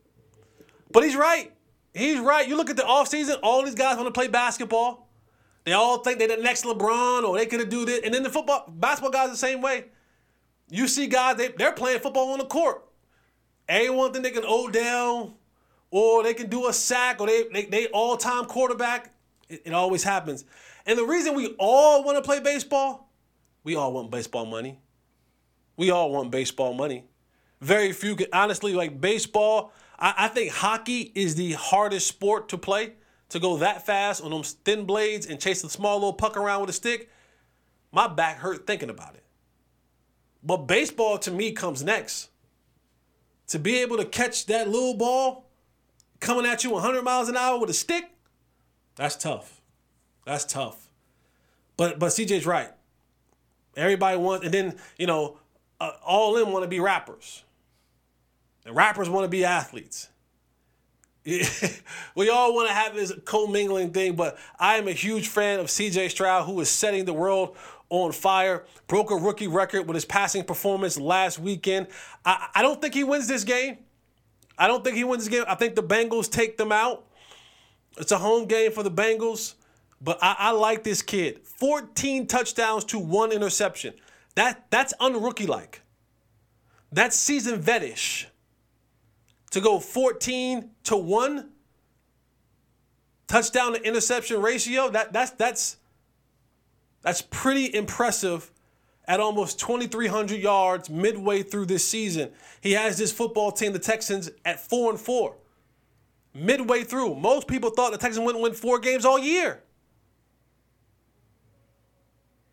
[0.91, 1.53] But he's right.
[1.95, 2.49] He's right.
[2.49, 5.09] You look at the offseason, all these guys want to play basketball.
[5.65, 8.01] They all think they're the next LeBron or they could do this.
[8.05, 9.85] And then the football, basketball guys the same way.
[10.69, 12.89] You see guys, they, they're playing football on the court.
[13.69, 15.37] Everyone think they can Odell,
[15.91, 19.13] or they can do a sack, or they they, they all time quarterback.
[19.49, 20.45] It, it always happens.
[20.87, 23.13] And the reason we all want to play baseball,
[23.65, 24.79] we all want baseball money.
[25.77, 27.05] We all want baseball money.
[27.61, 29.73] Very few can honestly like baseball.
[29.99, 32.95] I, I think hockey is the hardest sport to play.
[33.31, 36.63] To go that fast on those thin blades and chase the small little puck around
[36.63, 37.09] with a stick,
[37.93, 39.25] my back hurt thinking about it.
[40.43, 42.31] But baseball to me comes next.
[43.49, 45.50] To be able to catch that little ball
[46.21, 48.11] coming at you 100 miles an hour with a stick,
[48.97, 49.61] that's tough.
[50.25, 50.89] That's tough.
[51.77, 52.71] But but CJ's right.
[53.77, 55.39] Everybody wants, and then you know,
[55.81, 57.45] uh, all in want to be rappers,
[58.67, 60.09] and rappers want to be athletes.
[61.25, 65.67] we all want to have this commingling thing, but I am a huge fan of
[65.67, 67.57] CJ Stroud, who is setting the world
[67.91, 68.65] on fire.
[68.87, 71.89] Broke a rookie record with his passing performance last weekend.
[72.25, 73.79] I, I don't think he wins this game.
[74.61, 75.45] I don't think he wins this game.
[75.49, 77.07] I think the Bengals take them out.
[77.97, 79.55] It's a home game for the Bengals,
[80.03, 81.41] but I, I like this kid.
[81.45, 83.95] 14 touchdowns to one interception.
[84.35, 85.81] That that's unrookie like.
[86.93, 88.29] That's season vetish.
[89.53, 91.51] To go 14 to 1
[93.27, 95.79] touchdown to interception ratio, that that's that's
[97.01, 98.53] that's pretty impressive
[99.11, 102.31] at almost 2,300 yards midway through this season.
[102.61, 105.35] He has this football team, the Texans, at 4 and 4.
[106.33, 107.17] Midway through.
[107.17, 109.65] Most people thought the Texans wouldn't win four games all year.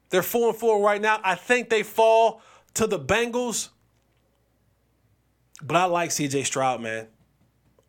[0.10, 1.20] They're 4 and 4 right now.
[1.24, 2.42] I think they fall
[2.74, 3.70] to the Bengals.
[5.62, 7.06] But I like CJ Stroud, man.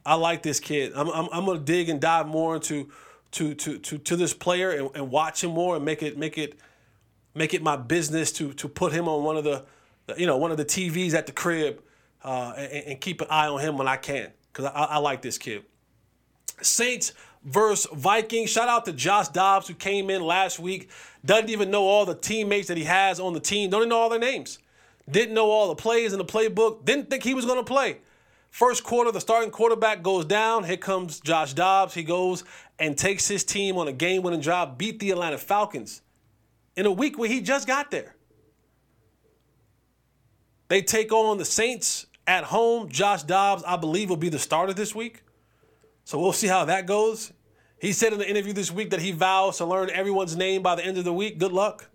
[0.04, 0.92] I like this kid.
[0.94, 2.90] I'm, I'm, I'm to dig and dive more into
[3.30, 6.36] to, to, to, to this player and, and watch him more and make it make
[6.36, 6.58] it
[7.38, 9.64] make it my business to to put him on one of the,
[10.16, 11.80] you know, one of the TVs at the crib,
[12.22, 15.22] uh, and, and, keep an eye on him when I can, because I, I like
[15.22, 15.64] this kid.
[16.60, 17.12] Saints
[17.44, 18.50] versus Vikings.
[18.50, 20.90] Shout out to Josh Dobbs who came in last week.
[21.24, 23.70] Doesn't even know all the teammates that he has on the team.
[23.70, 24.58] Don't even know all their names.
[25.08, 26.84] Didn't know all the plays in the playbook.
[26.84, 27.98] Didn't think he was going to play.
[28.50, 30.64] First quarter, the starting quarterback goes down.
[30.64, 31.94] Here comes Josh Dobbs.
[31.94, 32.44] He goes
[32.78, 36.02] and takes his team on a game winning drive, beat the Atlanta Falcons
[36.78, 38.14] in a week where he just got there.
[40.68, 42.88] They take on the Saints at home.
[42.88, 45.22] Josh Dobbs, I believe, will be the starter this week.
[46.04, 47.32] So we'll see how that goes.
[47.80, 50.76] He said in the interview this week that he vows to learn everyone's name by
[50.76, 51.38] the end of the week.
[51.38, 51.90] Good luck.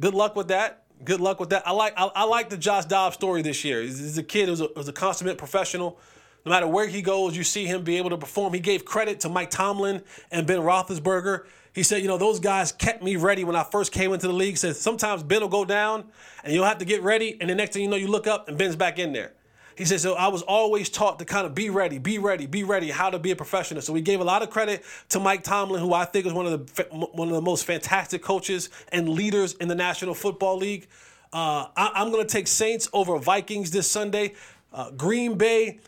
[0.00, 0.84] Good luck with that.
[1.04, 1.68] Good luck with that.
[1.68, 3.82] I like I, I like the Josh Dobbs story this year.
[3.82, 5.98] He's, he's a kid who's a, who's a consummate professional.
[6.46, 8.54] No matter where he goes, you see him be able to perform.
[8.54, 11.44] He gave credit to Mike Tomlin and Ben Roethlisberger
[11.74, 14.32] he said, you know, those guys kept me ready when I first came into the
[14.32, 14.50] league.
[14.50, 16.04] He said sometimes Ben will go down
[16.44, 18.48] and you'll have to get ready, and the next thing you know, you look up
[18.48, 19.32] and Ben's back in there.
[19.78, 22.64] He said, so I was always taught to kind of be ready, be ready, be
[22.64, 23.80] ready, how to be a professional.
[23.80, 26.46] So we gave a lot of credit to Mike Tomlin, who I think is one
[26.46, 30.88] of the one of the most fantastic coaches and leaders in the National Football League.
[31.32, 34.34] Uh, I, am going to take Saints over Vikings this Sunday.
[34.72, 35.78] Uh, Green Bay,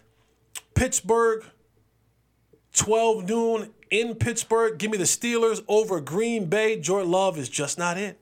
[0.75, 1.45] Pittsburgh,
[2.75, 4.79] 12 noon in Pittsburgh.
[4.79, 6.81] Give me the Steelers over Green Bay.
[6.81, 8.19] Jordan Love is just not it.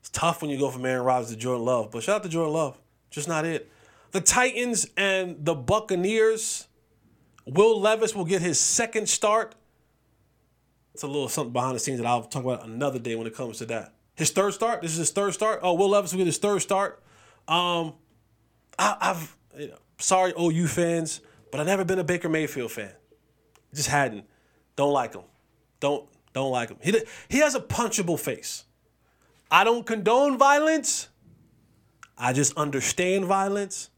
[0.00, 2.28] It's tough when you go from Aaron Rodgers to Jordan Love, but shout out to
[2.28, 2.78] Jordan Love.
[3.10, 3.70] Just not it.
[4.12, 6.68] The Titans and the Buccaneers.
[7.46, 9.54] Will Levis will get his second start.
[10.94, 13.34] It's a little something behind the scenes that I'll talk about another day when it
[13.34, 13.94] comes to that.
[14.14, 14.80] His third start.
[14.80, 15.60] This is his third start.
[15.62, 17.02] Oh, Will Levis will get his third start.
[17.48, 17.94] Um,
[18.78, 22.92] I, have you know, sorry, OU fans, but I've never been a Baker Mayfield fan.
[23.74, 24.24] Just hadn't.
[24.76, 25.22] Don't like him.
[25.80, 26.78] Don't don't like him.
[26.82, 28.64] He he has a punchable face.
[29.50, 31.08] I don't condone violence.
[32.16, 33.90] I just understand violence.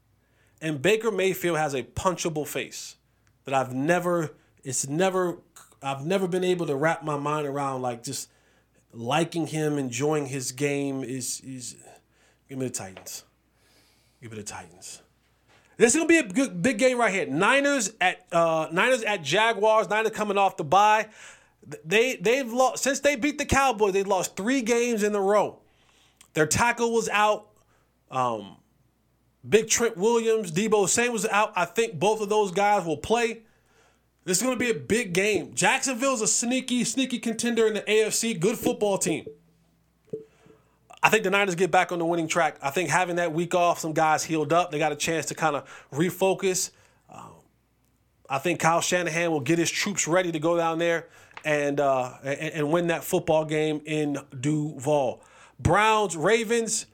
[0.61, 2.95] And Baker Mayfield has a punchable face
[3.45, 5.37] that I've never, it's never,
[5.81, 8.29] I've never been able to wrap my mind around like just
[8.91, 11.75] liking him, enjoying his game is, is
[12.49, 13.23] give me the Titans.
[14.21, 15.01] Give me the Titans.
[15.77, 17.27] This is gonna be a good big game right here.
[17.27, 19.89] Niners at uh, Niners at Jaguars.
[19.89, 21.07] Niners coming off the bye.
[21.85, 23.93] They they've lost since they beat the Cowboys.
[23.93, 25.59] They've lost three games in a row.
[26.33, 27.49] Their tackle was out.
[28.09, 28.57] Um,
[29.47, 31.53] Big Trent Williams, Deebo Samuel was out.
[31.55, 33.41] I think both of those guys will play.
[34.25, 35.53] This is going to be a big game.
[35.53, 38.37] Jacksonville's a sneaky, sneaky contender in the AFC.
[38.37, 39.25] Good football team.
[41.07, 42.57] I think the Niners get back on the winning track.
[42.61, 44.71] I think having that week off, some guys healed up.
[44.71, 46.71] They got a chance to kind of refocus.
[47.09, 47.31] Um,
[48.29, 51.07] I think Kyle Shanahan will get his troops ready to go down there
[51.45, 55.23] and, uh, and, and win that football game in Duval.
[55.57, 56.87] Browns, Ravens.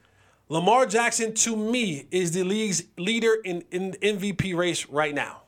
[0.48, 5.42] Lamar Jackson, to me, is the league's leader in, in MVP race right now.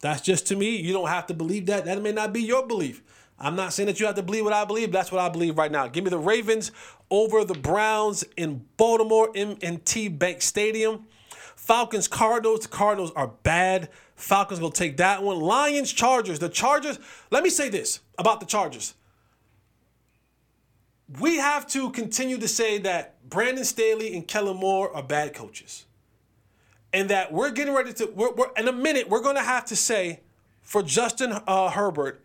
[0.00, 0.74] That's just to me.
[0.78, 1.84] You don't have to believe that.
[1.84, 3.04] That may not be your belief.
[3.38, 4.92] I'm not saying that you have to believe what I believe.
[4.92, 5.88] That's what I believe right now.
[5.88, 6.70] Give me the Ravens
[7.10, 11.06] over the Browns in Baltimore M&T Bank Stadium.
[11.56, 12.60] Falcons, Cardinals.
[12.60, 13.88] The Cardinals are bad.
[14.16, 15.40] Falcons will take that one.
[15.40, 16.38] Lions, Chargers.
[16.38, 16.98] The Chargers.
[17.30, 18.94] Let me say this about the Chargers
[21.20, 25.84] we have to continue to say that Brandon Staley and Kellen Moore are bad coaches.
[26.92, 29.64] And that we're getting ready to, we're, we're in a minute, we're going to have
[29.66, 30.20] to say
[30.62, 32.23] for Justin uh, Herbert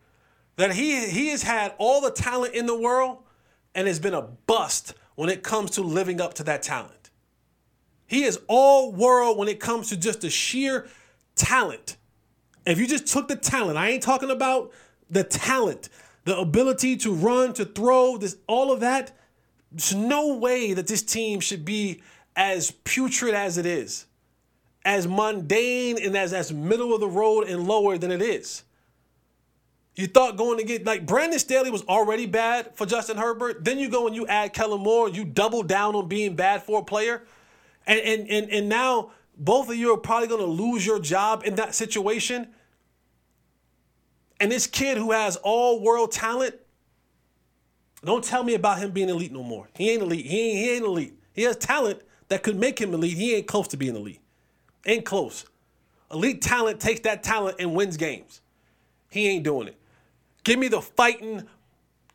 [0.60, 3.20] that he, he has had all the talent in the world
[3.74, 7.12] and has been a bust when it comes to living up to that talent.
[8.08, 10.90] He is all world when it comes to just the sheer
[11.36, 11.96] talent.
[12.66, 14.74] If you just took the talent, I ain't talking about
[15.10, 15.88] the talent
[16.26, 19.18] the ability to run, to throw, this all of that.
[19.72, 22.02] There's no way that this team should be
[22.36, 24.08] as putrid as it is,
[24.84, 28.64] as mundane and as as middle of the road and lower than it is.
[29.96, 33.66] You thought going to get like Brandon Staley was already bad for Justin Herbert.
[33.66, 36.80] Then you go and you add Kellen Moore, you double down on being bad for
[36.80, 37.24] a player.
[37.86, 41.56] And and and, and now both of you are probably gonna lose your job in
[41.56, 42.48] that situation
[44.40, 46.56] and this kid who has all world talent,
[48.04, 49.68] don't tell me about him being elite no more.
[49.76, 50.26] He ain't elite.
[50.26, 51.14] He ain't, he ain't elite.
[51.34, 53.18] He has talent that could make him elite.
[53.18, 54.22] He ain't close to being elite.
[54.86, 55.46] Ain't close.
[56.12, 58.42] Elite talent takes that talent and wins games.
[59.10, 59.79] He ain't doing it.
[60.44, 61.48] Give me the fighting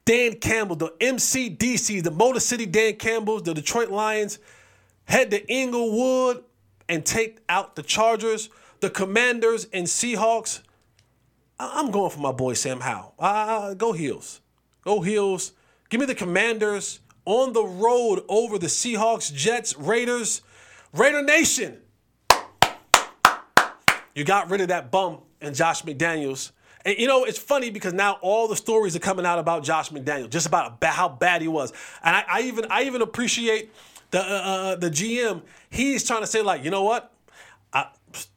[0.04, 4.38] Dan Campbell, the MCDC, the Motor City Dan Campbells, the Detroit Lions.
[5.06, 6.44] Head to Inglewood
[6.88, 10.60] and take out the Chargers, the Commanders, and Seahawks.
[11.58, 13.14] I'm going for my boy Sam Howell.
[13.18, 14.40] Uh, go Heels.
[14.82, 15.52] Go Heels.
[15.88, 20.42] Give me the Commanders on the road over the Seahawks, Jets, Raiders.
[20.92, 21.78] Raider Nation.
[24.14, 26.52] You got rid of that bum and Josh McDaniels.
[26.84, 29.90] And you know, it's funny because now all the stories are coming out about Josh
[29.90, 31.72] McDaniels, just about how bad he was.
[32.02, 33.72] And I, I even I even appreciate
[34.10, 35.42] the uh, uh the GM.
[35.70, 37.14] He's trying to say like, you know what?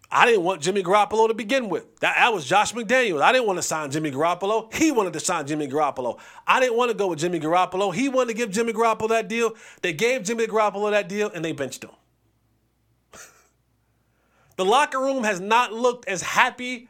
[0.09, 1.99] I didn't want Jimmy Garoppolo to begin with.
[1.99, 3.21] That, that was Josh McDaniels.
[3.21, 4.73] I didn't want to sign Jimmy Garoppolo.
[4.73, 6.17] He wanted to sign Jimmy Garoppolo.
[6.45, 7.93] I didn't want to go with Jimmy Garoppolo.
[7.93, 9.53] He wanted to give Jimmy Garoppolo that deal.
[9.81, 11.91] They gave Jimmy Garoppolo that deal and they benched him.
[14.55, 16.87] the locker room has not looked as happy.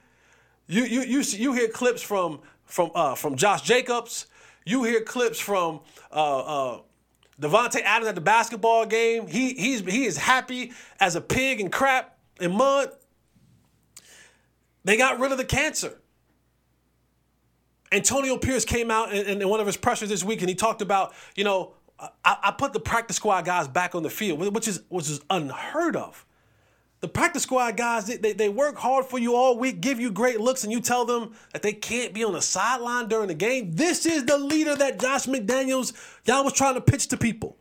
[0.68, 4.28] You you you you hear clips from from uh, from Josh Jacobs.
[4.66, 5.80] You hear clips from
[6.12, 6.40] uh,
[6.76, 6.82] uh,
[7.42, 9.28] Davante Adams at the basketball game.
[9.28, 12.92] He he's he is happy as a pig and crap and mud.
[14.84, 16.02] They got rid of the cancer.
[17.92, 20.82] Antonio Pierce came out in, in one of his pressures this week and he talked
[20.82, 22.10] about, you know, I,
[22.44, 25.96] I, put the practice squad guys back on the field, which is which is unheard
[25.96, 26.26] of.
[27.00, 30.10] The practice squad guys, they, they, they work hard for you all week, give you
[30.12, 33.36] great looks, and you tell them that they can't be on the sideline during the
[33.36, 33.72] game.
[33.74, 35.94] This is the leader that Josh McDaniels,
[36.26, 37.56] y'all was trying to pitch to people.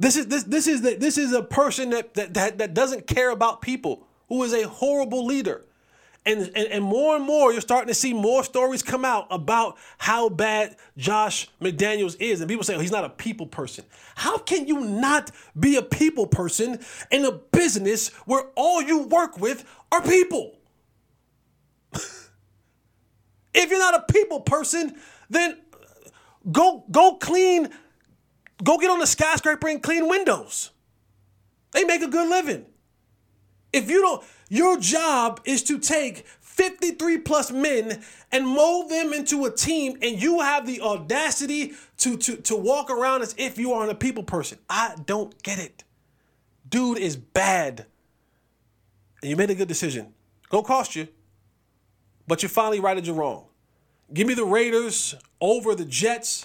[0.00, 3.06] This is this this is the, this is a person that, that that that doesn't
[3.06, 5.66] care about people who is a horrible leader.
[6.26, 9.78] And, and, and more and more, you're starting to see more stories come out about
[9.96, 12.40] how bad Josh McDaniels is.
[12.40, 13.86] And people say, oh, he's not a people person.
[14.16, 16.78] How can you not be a people person
[17.10, 20.58] in a business where all you work with are people?
[21.94, 24.94] if you're not a people person,
[25.30, 25.56] then
[26.50, 27.68] Go go clean,
[28.64, 30.70] go get on the skyscraper and clean windows.
[31.72, 32.64] They make a good living.
[33.72, 39.46] If you don't, your job is to take 53 plus men and mold them into
[39.46, 43.72] a team, and you have the audacity to, to, to walk around as if you
[43.72, 44.58] are a people person.
[44.68, 45.84] I don't get it.
[46.68, 47.86] Dude is bad.
[49.22, 50.12] And you made a good decision.
[50.48, 51.06] Go cost you.
[52.26, 53.46] But you finally righted your wrong.
[54.12, 56.44] Give me the Raiders over the Jets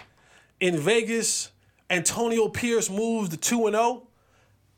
[0.59, 1.51] in Vegas.
[1.89, 4.07] Antonio Pierce moves to 2 0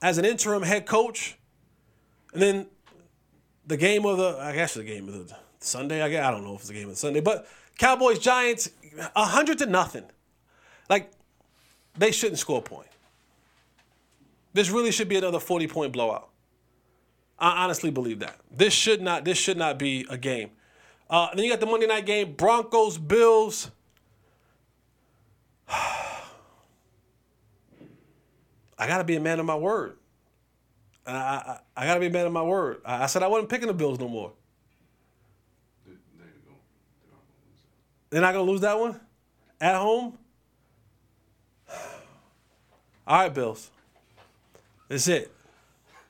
[0.01, 1.37] as an interim head coach.
[2.33, 2.67] And then
[3.67, 6.01] the game of the, I guess the game of the Sunday.
[6.01, 7.47] I, guess, I don't know if it's the game of the Sunday, but
[7.77, 8.69] Cowboys Giants,
[9.13, 10.05] 100 to nothing.
[10.89, 11.11] Like,
[11.97, 12.87] they shouldn't score a point.
[14.53, 16.29] This really should be another 40 point blowout.
[17.37, 18.39] I honestly believe that.
[18.49, 20.49] This should not, this should not be a game.
[21.09, 23.69] Uh, then you got the Monday night game, Broncos, Bills.
[28.79, 29.97] I got to be a man of my word.
[31.07, 32.81] I, I, I got to be a man of my word.
[32.85, 34.33] I, I, said I wasn't picking the Bills no more.
[38.09, 38.99] They're not going to lose that one?
[39.59, 40.17] At home?
[43.07, 43.69] All right, Bills.
[44.87, 45.31] This it.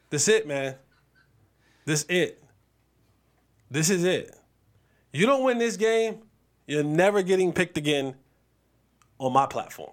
[0.09, 0.75] This it, man.
[1.85, 2.43] This it.
[3.69, 4.35] This is it.
[5.11, 6.19] You don't win this game,
[6.67, 8.15] you're never getting picked again
[9.19, 9.91] on my platform.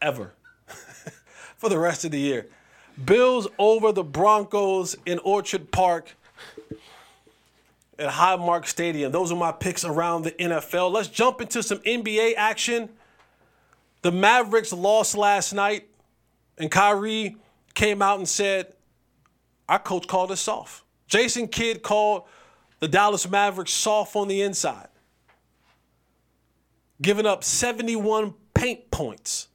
[0.00, 0.34] Ever.
[1.56, 2.48] For the rest of the year.
[3.02, 6.14] Bills over the Broncos in Orchard Park
[7.98, 9.12] at Highmark Stadium.
[9.12, 10.90] Those are my picks around the NFL.
[10.92, 12.88] Let's jump into some NBA action.
[14.02, 15.88] The Mavericks lost last night,
[16.58, 17.36] and Kyrie
[17.74, 18.72] came out and said,
[19.68, 20.82] Our coach called us soft.
[21.06, 22.24] Jason Kidd called
[22.80, 24.88] the Dallas Mavericks soft on the inside,
[27.00, 29.48] giving up 71 paint points.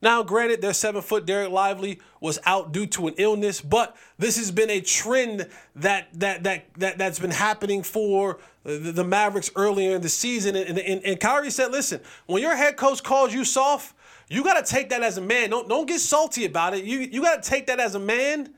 [0.00, 4.36] Now, granted, their seven foot Dereck Lively was out due to an illness, but this
[4.36, 9.50] has been a trend that that that, that that's been happening for the, the Mavericks
[9.56, 10.54] earlier in the season.
[10.54, 13.96] And, and, and Kyrie said, listen, when your head coach calls you soft,
[14.28, 15.50] you got to take that as a man.
[15.50, 16.84] Don't, don't get salty about it.
[16.84, 18.54] You, you got to take that as a man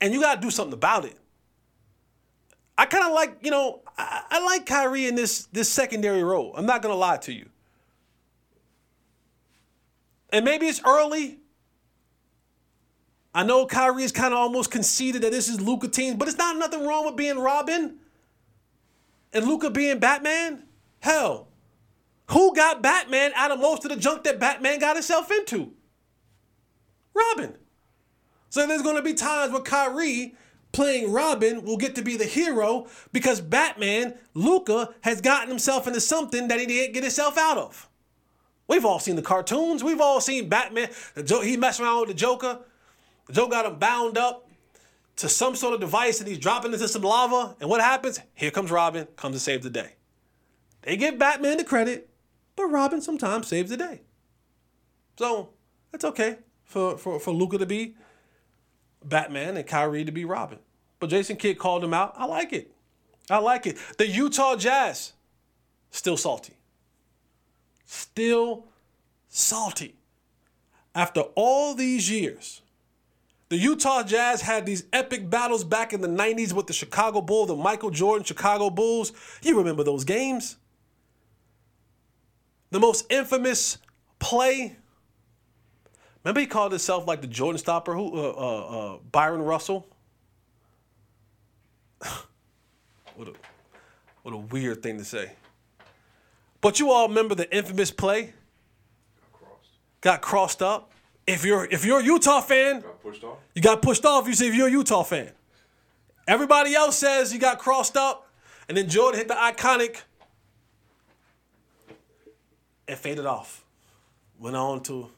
[0.00, 1.16] and you got to do something about it.
[2.76, 6.52] I kind of like, you know, I, I like Kyrie in this, this secondary role.
[6.56, 7.48] I'm not going to lie to you.
[10.32, 11.38] And maybe it's early.
[13.34, 16.38] I know Kyrie is kind of almost conceded that this is Luka team, but it's
[16.38, 17.98] not nothing wrong with being Robin
[19.32, 20.64] and Luka being Batman.
[21.00, 21.48] Hell,
[22.30, 25.72] who got Batman out of most of the junk that Batman got himself into?
[27.14, 27.56] Robin.
[28.50, 30.34] So there's going to be times where Kyrie
[30.72, 36.00] playing Robin will get to be the hero because Batman, Luka, has gotten himself into
[36.00, 37.88] something that he didn't get himself out of.
[38.72, 39.84] We've all seen the cartoons.
[39.84, 40.88] We've all seen Batman.
[41.42, 42.60] He messed around with the Joker.
[43.26, 44.48] The Joker got him bound up
[45.16, 47.54] to some sort of device and he's dropping into some lava.
[47.60, 48.18] And what happens?
[48.32, 49.96] Here comes Robin, comes to save the day.
[50.80, 52.08] They give Batman the credit,
[52.56, 54.00] but Robin sometimes saves the day.
[55.18, 55.50] So
[55.90, 57.94] that's okay for, for, for Luka to be
[59.04, 60.60] Batman and Kyrie to be Robin.
[60.98, 62.14] But Jason Kidd called him out.
[62.16, 62.72] I like it.
[63.28, 63.76] I like it.
[63.98, 65.12] The Utah Jazz,
[65.90, 66.54] still salty.
[67.92, 68.64] Still
[69.28, 69.96] salty.
[70.94, 72.62] After all these years,
[73.50, 77.48] the Utah Jazz had these epic battles back in the 90s with the Chicago Bulls,
[77.48, 79.12] the Michael Jordan Chicago Bulls.
[79.42, 80.56] You remember those games?
[82.70, 83.76] The most infamous
[84.18, 84.74] play.
[86.24, 89.86] Remember he called himself like the Jordan stopper, who uh, uh, uh, Bryon Russell.
[93.16, 93.32] what a
[94.22, 95.32] what a weird thing to say.
[96.62, 98.32] But you all remember the infamous play?
[99.20, 99.70] Got crossed.
[100.00, 100.92] Got crossed up.
[101.26, 103.38] If you're if you're a Utah fan, got pushed off.
[103.54, 104.26] You got pushed off.
[104.26, 105.30] You say if you're a Utah fan.
[106.26, 108.28] Everybody else says you got crossed up,
[108.68, 110.02] and then Jordan hit the iconic
[112.86, 113.64] and faded off.
[114.38, 115.08] Went on to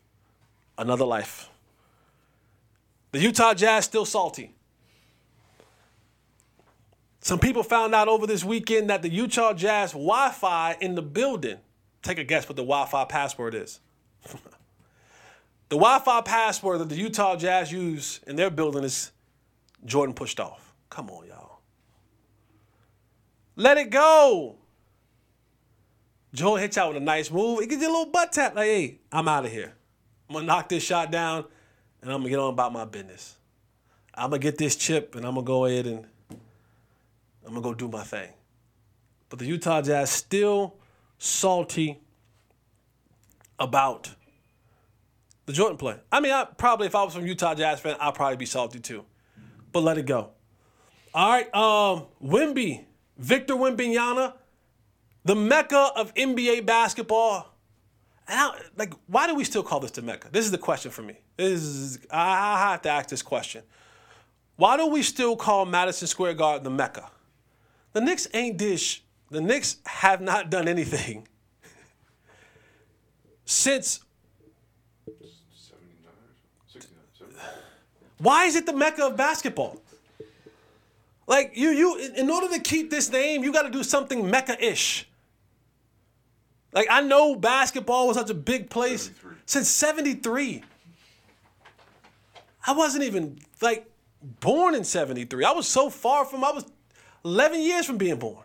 [0.79, 1.51] another life.
[3.13, 4.54] The Utah Jazz still salty.
[7.25, 11.01] Some people found out over this weekend that the Utah Jazz Wi Fi in the
[11.01, 11.57] building,
[12.03, 13.81] take a guess what the Wi Fi password is.
[15.71, 19.11] the Wi Fi password that the Utah Jazz use in their building is
[19.87, 20.75] Jordan pushed off.
[20.91, 21.61] Come on, y'all.
[23.57, 24.57] Let it go.
[26.35, 27.61] Jordan hits out with a nice move.
[27.61, 29.73] He gives you a little butt tap, like, hey, I'm out of here.
[30.29, 31.47] I'm gonna knock this shot down
[32.03, 33.39] and I'm gonna get on about my business.
[34.13, 36.07] I'm gonna get this chip and I'm gonna go ahead and
[37.47, 38.31] I'm gonna go do my thing.
[39.29, 40.77] But the Utah Jazz still
[41.19, 41.99] salty
[43.59, 44.11] about
[45.47, 45.97] the Jordan play.
[46.11, 48.81] I mean, I probably if I was from Utah Jazz fan, I'd probably be salty
[48.81, 49.05] too.
[49.73, 50.31] But let it go.
[51.13, 52.85] All right, um, Wimby,
[53.19, 54.35] Victor Wembanyama,
[55.25, 57.51] the mecca of NBA basketball.
[58.27, 60.29] And like, why do we still call this the mecca?
[60.33, 61.21] This is the question for me.
[61.37, 63.63] This is I have to ask this question.
[64.57, 67.11] Why do we still call Madison Square Garden the mecca?
[67.95, 69.03] The Knicks ain't dish.
[69.31, 71.27] The Knicks have not done anything
[73.47, 74.01] since
[75.07, 76.13] 79
[76.67, 77.45] 69, 79.
[78.19, 79.81] Why is it the mecca of basketball?
[81.27, 84.29] Like you, you, in- in order to keep this name, you got to do something
[84.31, 85.09] mecca-ish.
[86.73, 89.37] Like I know basketball was such a big place 73.
[89.47, 90.63] since '73.
[92.67, 93.89] I wasn't even like
[94.41, 95.45] born in '73.
[95.45, 96.43] I was so far from.
[96.45, 96.65] I was
[97.25, 98.45] 11 years from being born,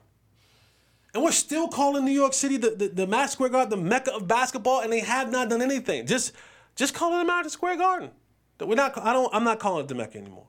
[1.13, 4.13] and we're still calling New York City the the, the Madison Square Garden the mecca
[4.13, 6.05] of basketball, and they have not done anything.
[6.05, 6.34] Just
[6.75, 8.11] just call it the Madison Square Garden.
[8.59, 8.97] We're not.
[8.97, 9.34] I don't.
[9.34, 10.47] I'm not calling it the mecca anymore.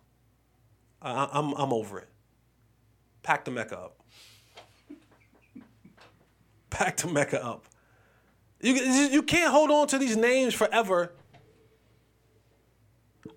[1.01, 2.09] I, I'm I'm over it.
[3.23, 4.01] Pack the mecca up.
[6.71, 7.67] Pack the mecca up.
[8.61, 11.13] You you can't hold on to these names forever.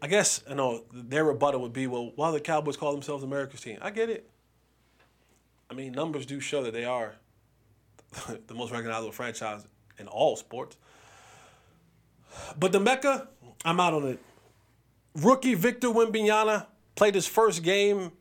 [0.02, 3.62] I guess you know their rebuttal would be, well, why the Cowboys call themselves America's
[3.62, 3.78] team?
[3.82, 4.30] I get it.
[5.74, 7.16] I mean, numbers do show that they are
[8.48, 9.66] the most recognizable franchise
[9.98, 10.78] in all sports.
[12.60, 13.28] But the Mecca,
[13.66, 14.20] I'm out on it.
[15.16, 18.12] Rookie Victor Wembanyama played his first game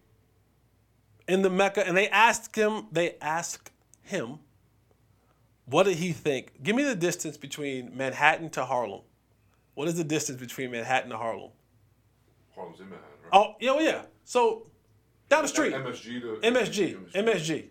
[1.28, 2.86] in the Mecca, and they asked him.
[2.90, 4.38] They asked him,
[5.66, 6.62] what did he think?
[6.62, 9.02] Give me the distance between Manhattan to Harlem.
[9.74, 11.50] What is the distance between Manhattan to Harlem?
[12.54, 13.30] Harlem's in Manhattan, right?
[13.32, 14.02] Oh, yeah, well, yeah.
[14.24, 14.66] So
[15.32, 15.72] down the street.
[15.72, 17.12] MSG to MSG.
[17.12, 17.64] MSG.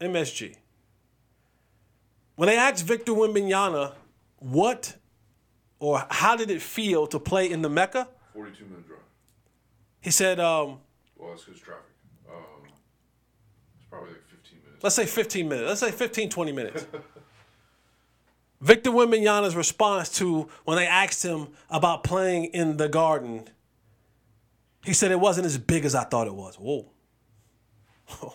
[0.00, 0.56] MSG.
[2.36, 3.92] When they asked Victor Wembanyama
[4.38, 4.96] what
[5.78, 8.98] or how did it feel to play in the Mecca, 42 minute drive.
[10.00, 10.80] he said, um,
[11.16, 11.84] Well, that's because traffic.
[12.28, 12.64] Um,
[13.76, 14.82] it's probably like 15 minutes.
[14.82, 15.68] let's say 15 minutes.
[15.68, 16.86] Let's say 15, 20 minutes.
[18.60, 23.48] Victor Wembanyama's response to when they asked him about playing in the garden,
[24.84, 26.56] he said it wasn't as big as I thought it was.
[26.56, 26.90] Whoa.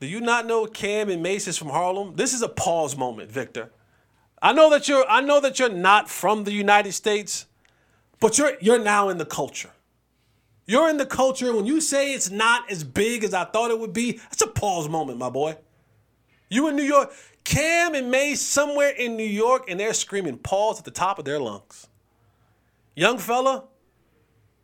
[0.00, 2.14] Do you not know Cam and Mase is from Harlem?
[2.16, 3.70] This is a pause moment, Victor.
[4.40, 7.46] I know that you're I know that you're not from the United States,
[8.20, 9.70] but you're you're now in the culture.
[10.66, 11.54] You're in the culture.
[11.54, 14.46] When you say it's not as big as I thought it would be, that's a
[14.46, 15.56] pause moment, my boy.
[16.50, 17.12] You in New York,
[17.44, 21.24] Cam and Mase somewhere in New York, and they're screaming pause at the top of
[21.24, 21.88] their lungs.
[22.94, 23.64] Young fella,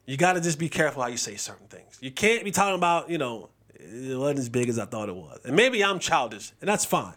[0.06, 1.98] you got to just be careful how you say certain things.
[2.00, 5.14] You can't be talking about, you know, it wasn't as big as I thought it
[5.16, 5.40] was.
[5.44, 7.14] And maybe I'm childish, and that's fine.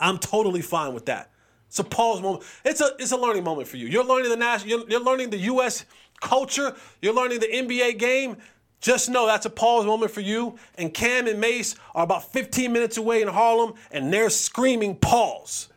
[0.00, 1.30] I'm totally fine with that.
[1.68, 2.44] It's a pause moment.
[2.64, 3.86] It's a it's a learning moment for you.
[3.86, 4.68] You're learning the national.
[4.68, 5.84] You're, you're learning the U.S.
[6.20, 6.74] culture.
[7.00, 8.38] You're learning the NBA game.
[8.80, 10.58] Just know that's a pause moment for you.
[10.76, 15.68] And Cam and Mase are about 15 minutes away in Harlem, and they're screaming pause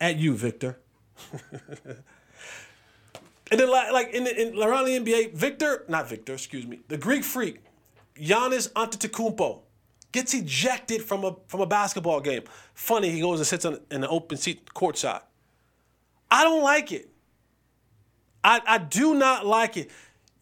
[0.00, 0.78] at you, Victor.
[3.50, 6.80] and then like, like in, the, in around the NBA, Victor, not Victor, excuse me,
[6.88, 7.60] the Greek freak,
[8.16, 9.60] Giannis Antetokounmpo
[10.12, 12.42] gets ejected from a from a basketball game.
[12.74, 15.22] Funny, he goes and sits on, in an open seat courtside.
[16.30, 17.08] I don't like it.
[18.44, 19.90] I, I do not like it.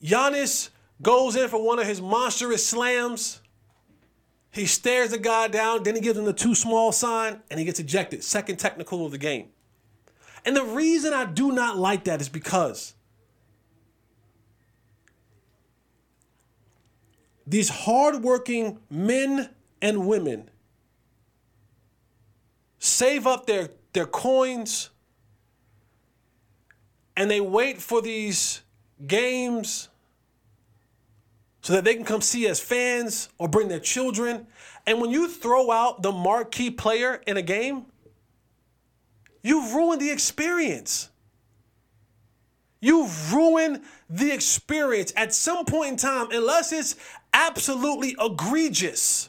[0.03, 0.69] Giannis
[1.03, 3.41] goes in for one of his monstrous slams.
[4.51, 7.67] He stares the guy down, then he gives him the too small sign, and he
[7.67, 8.25] gets ejected.
[8.25, 9.49] Second technical of the game.
[10.45, 12.95] And the reason I do not like that is because
[17.49, 19.49] these hardworking men
[19.81, 20.51] and women
[22.79, 24.91] save up their, their coins
[27.17, 28.63] and they wait for these
[29.07, 29.89] games
[31.63, 34.47] so that they can come see as fans or bring their children.
[34.87, 37.87] And when you throw out the marquee player in a game,
[39.43, 41.09] you've ruined the experience.
[42.81, 46.95] You've ruined the experience at some point in time, unless it's
[47.33, 49.29] absolutely egregious.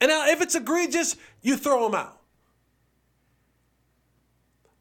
[0.00, 2.20] And now, if it's egregious, you throw them out.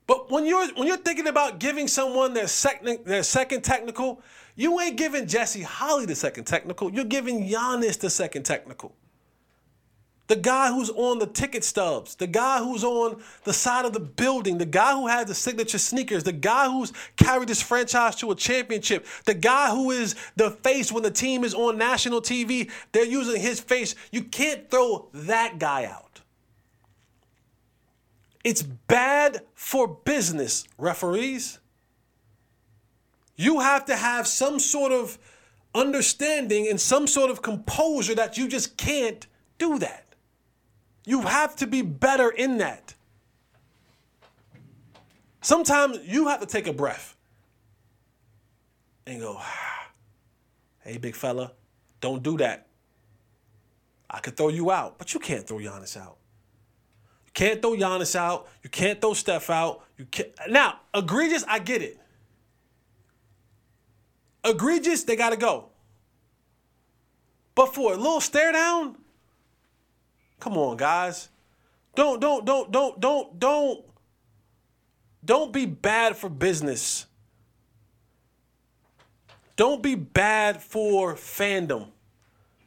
[0.07, 4.21] But when you're when you're thinking about giving someone their second their second technical,
[4.55, 6.91] you ain't giving Jesse Holley the second technical.
[6.91, 8.93] You're giving Giannis the second technical.
[10.27, 13.99] The guy who's on the ticket stubs, the guy who's on the side of the
[13.99, 18.31] building, the guy who has the signature sneakers, the guy who's carried this franchise to
[18.31, 22.71] a championship, the guy who is the face when the team is on national TV,
[22.91, 23.93] they're using his face.
[24.11, 26.21] You can't throw that guy out.
[28.43, 31.59] It's bad for business, referees.
[33.35, 35.19] You have to have some sort of
[35.75, 40.04] understanding and some sort of composure that you just can't do that.
[41.05, 42.95] You have to be better in that.
[45.41, 47.15] Sometimes you have to take a breath
[49.05, 49.39] and go,
[50.79, 51.51] hey, big fella,
[52.01, 52.67] don't do that.
[54.09, 56.17] I could throw you out, but you can't throw Giannis out.
[57.25, 58.47] You can't throw Giannis out.
[58.63, 59.83] You can't throw Steph out.
[59.97, 60.29] You can't.
[60.49, 61.99] Now, egregious, I get it.
[64.43, 65.69] Egregious, they got to go.
[67.55, 68.97] But for a little stare down,
[70.39, 71.29] come on, guys.
[71.95, 73.85] Don't, don't, don't, don't, don't, don't,
[75.23, 77.05] don't be bad for business.
[79.55, 81.87] Don't be bad for fandom.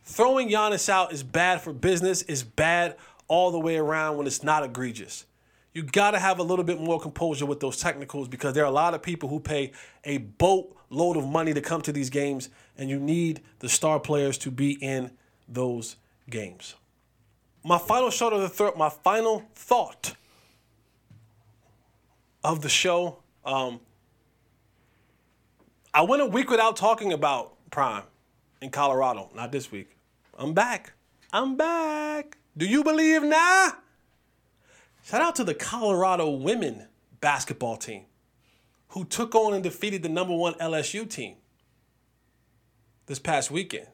[0.04, 2.96] Throwing Giannis out is bad for business, is bad
[3.28, 5.26] all the way around when it's not egregious.
[5.74, 8.68] You got to have a little bit more composure with those technicals because there are
[8.68, 9.72] a lot of people who pay
[10.04, 12.48] a boatload of money to come to these games,
[12.78, 15.10] and you need the star players to be in
[15.46, 15.96] those
[16.30, 16.74] games.
[17.64, 20.14] My final shot of the third, my final thought
[22.44, 23.18] of the show.
[23.44, 23.80] Um,
[25.92, 28.04] I went a week without talking about Prime
[28.60, 29.30] in Colorado.
[29.34, 29.96] Not this week.
[30.38, 30.92] I'm back.
[31.32, 32.38] I'm back.
[32.56, 33.72] Do you believe now?
[35.02, 36.86] Shout out to the Colorado women
[37.20, 38.04] basketball team
[38.88, 41.36] who took on and defeated the number one LSU team
[43.06, 43.88] this past weekend.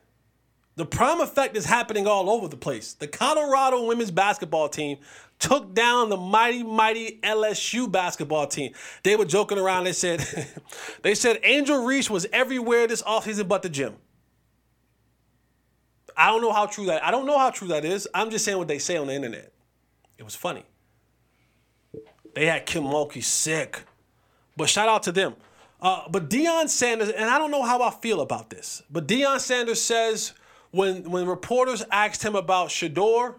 [0.76, 2.94] The prime effect is happening all over the place.
[2.94, 4.98] The Colorado women's basketball team
[5.38, 8.72] took down the mighty, mighty LSU basketball team.
[9.04, 9.84] They were joking around.
[9.84, 10.26] They said,
[11.02, 13.94] they said Angel Reese was everywhere this offseason but the gym.
[16.16, 17.04] I don't know how true that.
[17.04, 18.08] I don't know how true that is.
[18.14, 19.52] I'm just saying what they say on the internet.
[20.18, 20.64] It was funny.
[22.34, 23.82] They had Kim Mulkey sick,
[24.56, 25.34] but shout out to them.
[25.80, 29.38] Uh, but Deion Sanders, and I don't know how I feel about this, but Deion
[29.38, 30.32] Sanders says
[30.74, 33.36] when when reporters asked him about Shedeur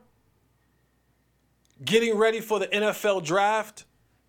[1.84, 3.84] getting ready for the NFL draft,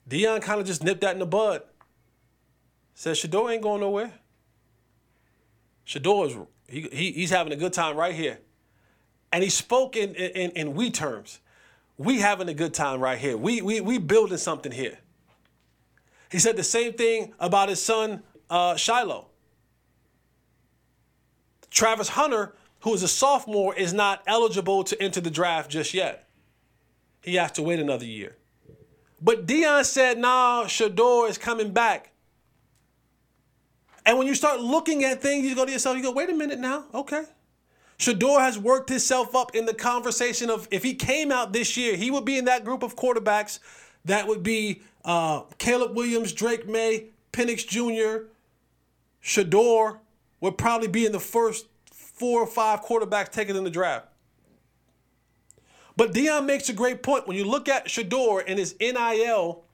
[0.09, 1.63] Deion kind of just nipped that in the bud.
[2.95, 4.13] Said Shedeur ain't going nowhere.
[5.87, 6.37] Shedeur is
[6.69, 8.41] he, he, he's having a good time right here.
[9.33, 11.39] And he spoke in, in, in we terms.
[11.99, 13.37] We having a good time right here.
[13.37, 14.99] We, we, we building something here.
[16.31, 19.29] He said the same thing about his son, uh, Shiloh.
[21.71, 22.55] Travis Hunter,
[22.87, 26.29] who is a sophomore, is not eligible to enter the draft just yet.
[27.21, 28.37] He has to wait another year.
[29.21, 32.13] But Deion said, nah, Shedeur is coming back.
[34.05, 36.33] And when you start looking at things, you go to yourself, you go, wait a
[36.33, 37.25] minute now, okay.
[37.99, 41.97] Shedeur has worked himself up in the conversation of if he came out this year,
[41.97, 43.59] he would be in that group of quarterbacks
[44.05, 48.29] that would be uh, Caleb Williams, Drake Maye, Penix Jr.,
[49.25, 49.99] Shedeur
[50.41, 51.67] would probably be in the first
[52.17, 54.09] four or five quarterbacks taken in the draft.
[55.97, 57.27] But Deion makes a great point.
[57.27, 59.65] When you look at Shedeur and his NIL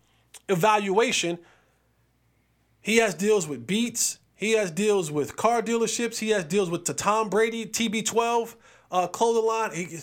[0.48, 1.38] evaluation,
[2.80, 6.18] he has deals with Beats, he has deals with car dealerships.
[6.18, 8.56] He has deals with Tom Brady TB12
[8.90, 9.70] uh, clothing line.
[9.72, 9.98] He,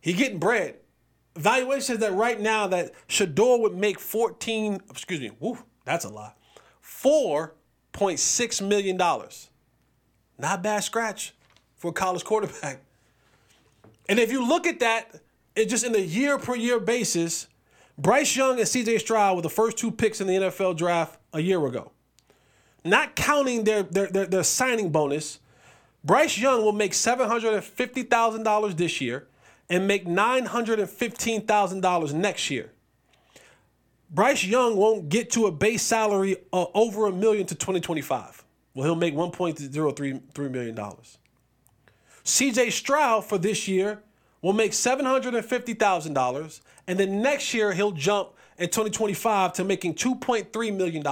[0.00, 0.78] he getting bread.
[1.36, 6.08] Valuation says that right now that Shedeur would make 14, excuse me, woo, that's a
[6.08, 6.36] lot.
[6.84, 8.96] $4.6 million.
[8.96, 11.32] Not bad scratch
[11.82, 12.80] for a college quarterback.
[14.08, 15.20] And if you look at that,
[15.54, 17.48] it just in the year per year basis,
[17.98, 21.40] Bryce Young and CJ Stroud were the first two picks in the NFL draft a
[21.40, 21.92] year ago
[22.84, 25.38] not counting their, their, their, their signing bonus,
[26.04, 29.26] Bryce Young will make $750,000 this year
[29.68, 32.72] and make $915,000 next year.
[34.10, 38.44] Bryce Young won't get to a base salary of over a million to 2025.
[38.74, 40.76] Well, he'll make $1.03 million.
[42.24, 44.02] CJ Stroud for this year
[44.40, 51.04] will make $750,000, and then next year he'll jump in 2025 to making $2.3 million.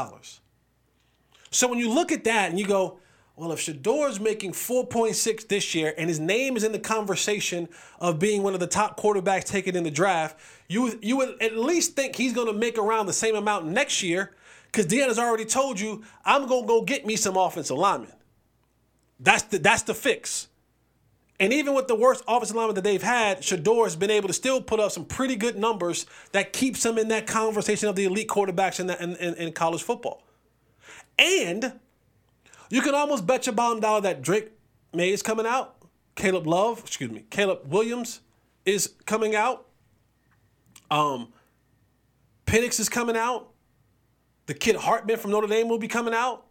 [1.50, 2.98] So when you look at that and you go,
[3.36, 8.18] well, if Shedeur's making 4.6 this year and his name is in the conversation of
[8.18, 10.38] being one of the top quarterbacks taken in the draft,
[10.68, 14.02] you, you would at least think he's going to make around the same amount next
[14.02, 14.32] year
[14.66, 18.12] because Deion has already told you, I'm going to go get me some offensive linemen.
[19.18, 20.48] That's the, that's the fix.
[21.41, 24.34] And even with the worst offensive lineman that they've had, Shedeur has been able to
[24.34, 28.05] still put up some pretty good numbers that keeps him in that conversation of the
[28.05, 30.22] elite quarterbacks in, the, in, in, in college football.
[31.18, 31.80] And
[32.68, 34.51] you can almost bet your bottom dollar that Drake
[34.93, 35.76] Maye is coming out.
[36.14, 38.20] Caleb Love, excuse me, Caleb Williams
[38.66, 39.66] is coming out.
[40.91, 41.32] Um,
[42.45, 43.49] Penix is coming out.
[44.45, 46.45] The kid Hartman from Notre Dame will be coming out.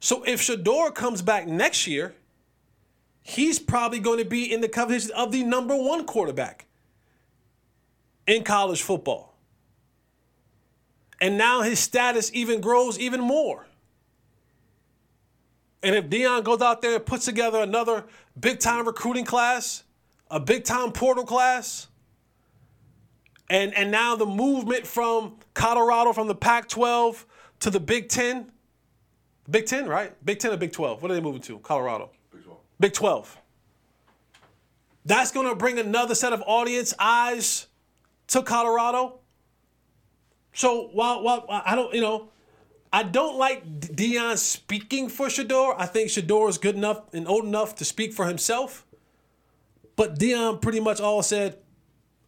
[0.00, 2.14] So if Shedeur comes back next year,
[3.22, 6.66] he's probably going to be in the conversation of the number one quarterback
[8.26, 9.34] in college football.
[11.20, 13.66] And now his status even grows even more.
[15.82, 18.04] And if Deion goes out there and puts together another
[18.38, 19.84] big time recruiting class,
[20.30, 21.88] a big time portal class,
[23.48, 27.24] and and now the movement from Colorado from the Pac-12
[27.60, 28.52] to the Big Ten,
[29.50, 30.12] Big Ten, right?
[30.24, 31.02] Big Ten or Big 12?
[31.02, 31.58] What are they moving to?
[31.58, 32.10] Colorado.
[32.80, 33.38] Big 12.
[35.04, 37.66] That's going to bring another set of audience eyes
[38.28, 39.20] to Colorado.
[40.52, 42.30] So while, while I don't, you know,
[42.92, 45.74] I don't like Deion speaking for Shedeur.
[45.78, 48.86] I think Shedeur is good enough and old enough to speak for himself.
[49.94, 51.58] But Deion pretty much all said,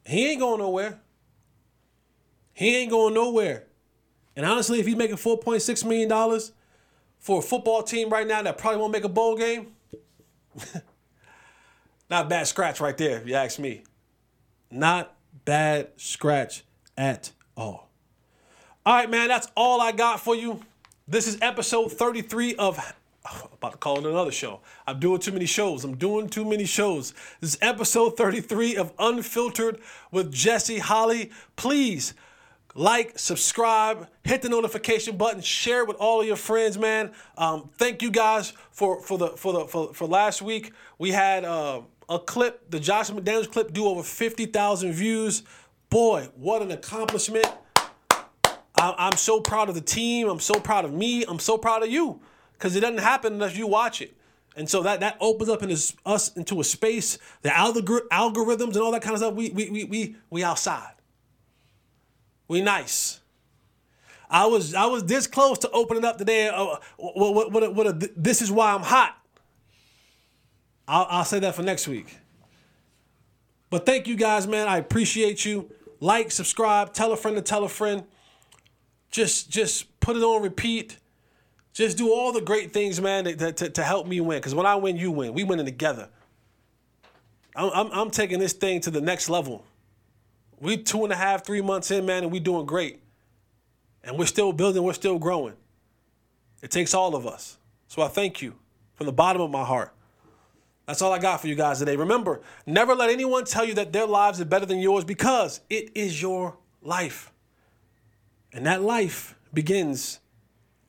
[0.07, 1.01] he ain't going nowhere.
[2.53, 3.65] He ain't going nowhere.
[4.37, 6.41] And honestly, if he's making $4.6 million
[7.19, 9.73] for a football team right now that probably won't make a bowl game,
[12.11, 13.85] not bad scratch right there, if you ask me.
[14.71, 16.65] Not bad scratch
[16.97, 17.91] at all.
[18.85, 20.61] All right, man, that's all I got for you.
[21.07, 22.79] This is episode 33 of
[23.25, 24.61] I'm about to call it another show.
[24.87, 25.85] I'm doing too many shows.
[25.85, 27.13] I'm doing too many shows.
[27.41, 29.79] This is episode 33 of Unfiltered
[30.11, 31.31] with Jesse Holley.
[31.55, 32.15] Please
[32.75, 37.13] like, subscribe, hit the notification button, share with all of your friends, man.
[37.37, 40.73] Um, thank you guys for for the for the for, for last week.
[40.99, 45.43] We had uh, a clip, the Josh McDaniels clip, do over 50,000 views.
[45.91, 47.47] Boy, what an accomplishment!
[48.11, 50.29] I, I'm so proud of the team.
[50.29, 51.25] I'm so proud of me.
[51.25, 52.21] I'm so proud of you
[52.55, 54.17] because it doesn't happen unless you watch it.
[54.57, 58.75] And so that that opens up in this, us into a space, the algor- algorithms
[58.75, 59.35] and all that kind of stuff.
[59.35, 60.95] We we we we we outside.
[62.53, 63.21] We nice.
[64.29, 66.49] I was I was this close to opening up today.
[66.49, 69.17] Uh, what what what, what a, this is why I'm hot.
[70.87, 72.19] I'll, I'll say that for next week.
[73.71, 74.69] But thank you guys, man.
[74.69, 75.71] I appreciate you.
[75.99, 78.05] Like, subscribe, tell a friend to tell a friend.
[79.11, 80.99] Just just put it on repeat.
[81.73, 84.37] Just do all the great things, man, to, to, to help me win.
[84.37, 85.33] Because when I win, you win.
[85.33, 86.11] We winning together.
[87.57, 89.65] I'm, I'm, I'm taking this thing to the next level.
[90.63, 93.03] We two and a half, three months in, man, and we doing great.
[94.05, 95.55] And we're still building, we're still growing.
[96.63, 97.59] It takes all of us.
[97.89, 98.55] So I thank you
[98.95, 99.93] from the bottom of my heart.
[100.87, 101.97] That's all I got for you guys today.
[101.97, 105.91] Remember, never let anyone tell you that their lives are better than yours because it
[105.97, 107.33] is your life.
[108.53, 110.21] And that life begins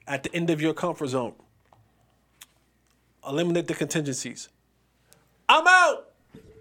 [0.07, 1.34] at the end of your comfort zone.
[3.28, 4.49] Eliminate the contingencies.
[5.49, 6.12] I'm out.